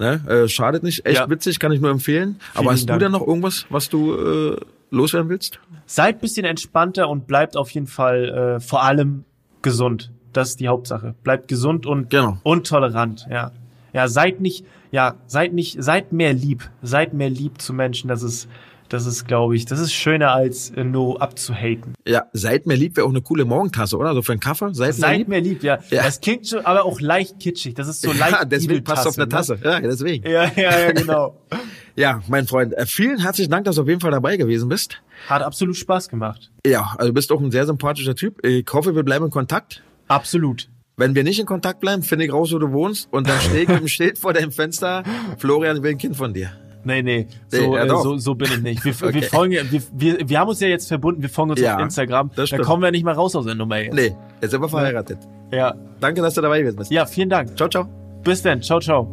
[0.00, 0.20] Ne?
[0.26, 1.30] Äh, schadet nicht, echt ja.
[1.30, 2.40] witzig, kann ich nur empfehlen.
[2.40, 2.98] Vielen Aber hast Dank.
[2.98, 4.56] du denn noch irgendwas, was du äh,
[4.90, 5.60] loswerden willst?
[5.86, 9.24] Seid bisschen entspannter und bleibt auf jeden Fall äh, vor allem
[9.62, 10.10] gesund.
[10.32, 11.14] Das ist die Hauptsache.
[11.22, 12.38] Bleibt gesund und, genau.
[12.42, 13.52] und tolerant, ja.
[13.92, 16.68] Ja, seid nicht, ja, seid nicht, seid mehr lieb.
[16.82, 18.08] Seid mehr lieb zu Menschen.
[18.08, 18.48] Das ist,
[18.90, 21.94] das ist, glaube ich, das ist schöner als äh, nur abzuhaten.
[22.06, 24.14] Ja, seid mehr lieb wäre auch eine coole Morgentasse, oder?
[24.14, 24.74] So für einen Kaffee.
[24.74, 25.28] Seid, seid mehr lieb.
[25.28, 25.78] mehr lieb, ja.
[25.90, 26.02] ja.
[26.02, 27.74] Das klingt schon, aber auch leicht kitschig.
[27.74, 28.32] Das ist so leicht.
[28.32, 29.28] Ja, deswegen passt auf eine ne?
[29.28, 29.58] Tasse.
[29.62, 30.28] Ja, deswegen.
[30.28, 31.36] Ja, ja, ja, genau.
[31.96, 35.00] ja, mein Freund, äh, vielen herzlichen Dank, dass du auf jeden Fall dabei gewesen bist.
[35.28, 36.50] Hat absolut Spaß gemacht.
[36.66, 38.44] Ja, also bist auch ein sehr sympathischer Typ.
[38.44, 39.82] Ich hoffe, wir bleiben in Kontakt.
[40.10, 40.68] Absolut.
[40.96, 43.62] Wenn wir nicht in Kontakt bleiben, finde ich raus, wo du wohnst und dann stehe
[43.62, 45.02] ich mit dem Schild vor deinem Fenster,
[45.38, 46.50] Florian will ein Kind von dir.
[46.82, 48.84] Nee, nee, so, nee, ja, äh, so, so bin ich nicht.
[48.84, 49.14] Wir, okay.
[49.14, 51.82] wir, folgen, wir, wir, wir haben uns ja jetzt verbunden, wir folgen uns ja, auf
[51.82, 52.30] Instagram.
[52.34, 53.94] Da kommen wir nicht mehr raus aus der Nummer jetzt.
[53.94, 55.18] Nee, jetzt sind wir verheiratet.
[55.52, 55.74] Ja.
[56.00, 56.90] Danke, dass du dabei bist.
[56.90, 57.56] Ja, vielen Dank.
[57.56, 57.86] Ciao, ciao.
[58.24, 58.62] Bis dann.
[58.62, 59.12] Ciao, ciao.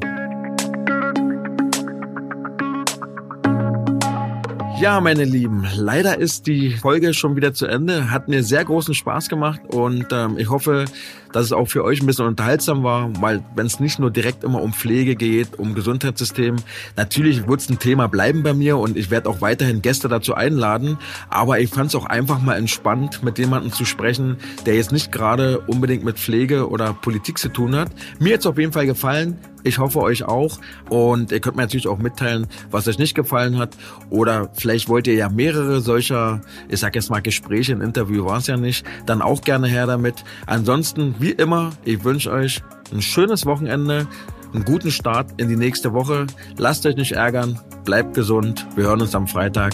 [4.79, 8.11] Ja, meine Lieben, leider ist die Folge schon wieder zu Ende.
[8.11, 10.85] Hat mir sehr großen Spaß gemacht und ähm, ich hoffe,
[11.31, 14.43] dass es auch für euch ein bisschen unterhaltsam war, weil wenn es nicht nur direkt
[14.43, 16.57] immer um Pflege geht, um Gesundheitssystem,
[16.95, 20.33] natürlich wird es ein Thema bleiben bei mir und ich werde auch weiterhin Gäste dazu
[20.33, 20.97] einladen.
[21.29, 25.11] Aber ich fand es auch einfach mal entspannt, mit jemandem zu sprechen, der jetzt nicht
[25.11, 27.89] gerade unbedingt mit Pflege oder Politik zu tun hat.
[28.19, 29.37] Mir es auf jeden Fall gefallen.
[29.63, 30.59] Ich hoffe euch auch.
[30.89, 33.75] Und ihr könnt mir natürlich auch mitteilen, was euch nicht gefallen hat.
[34.09, 38.37] Oder vielleicht wollt ihr ja mehrere solcher, ich sag jetzt mal Gespräche, ein Interview war
[38.37, 40.23] es ja nicht, dann auch gerne her damit.
[40.45, 42.61] Ansonsten, wie immer, ich wünsche euch
[42.93, 44.07] ein schönes Wochenende,
[44.53, 46.25] einen guten Start in die nächste Woche.
[46.57, 48.65] Lasst euch nicht ärgern, bleibt gesund.
[48.77, 49.73] Wir hören uns am Freitag.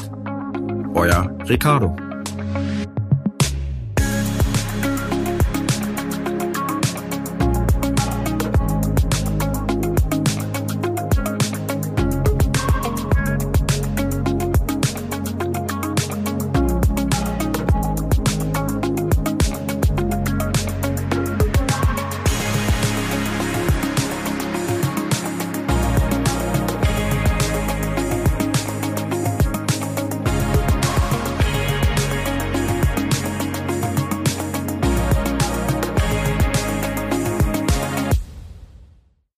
[0.95, 1.95] Euer Ricardo.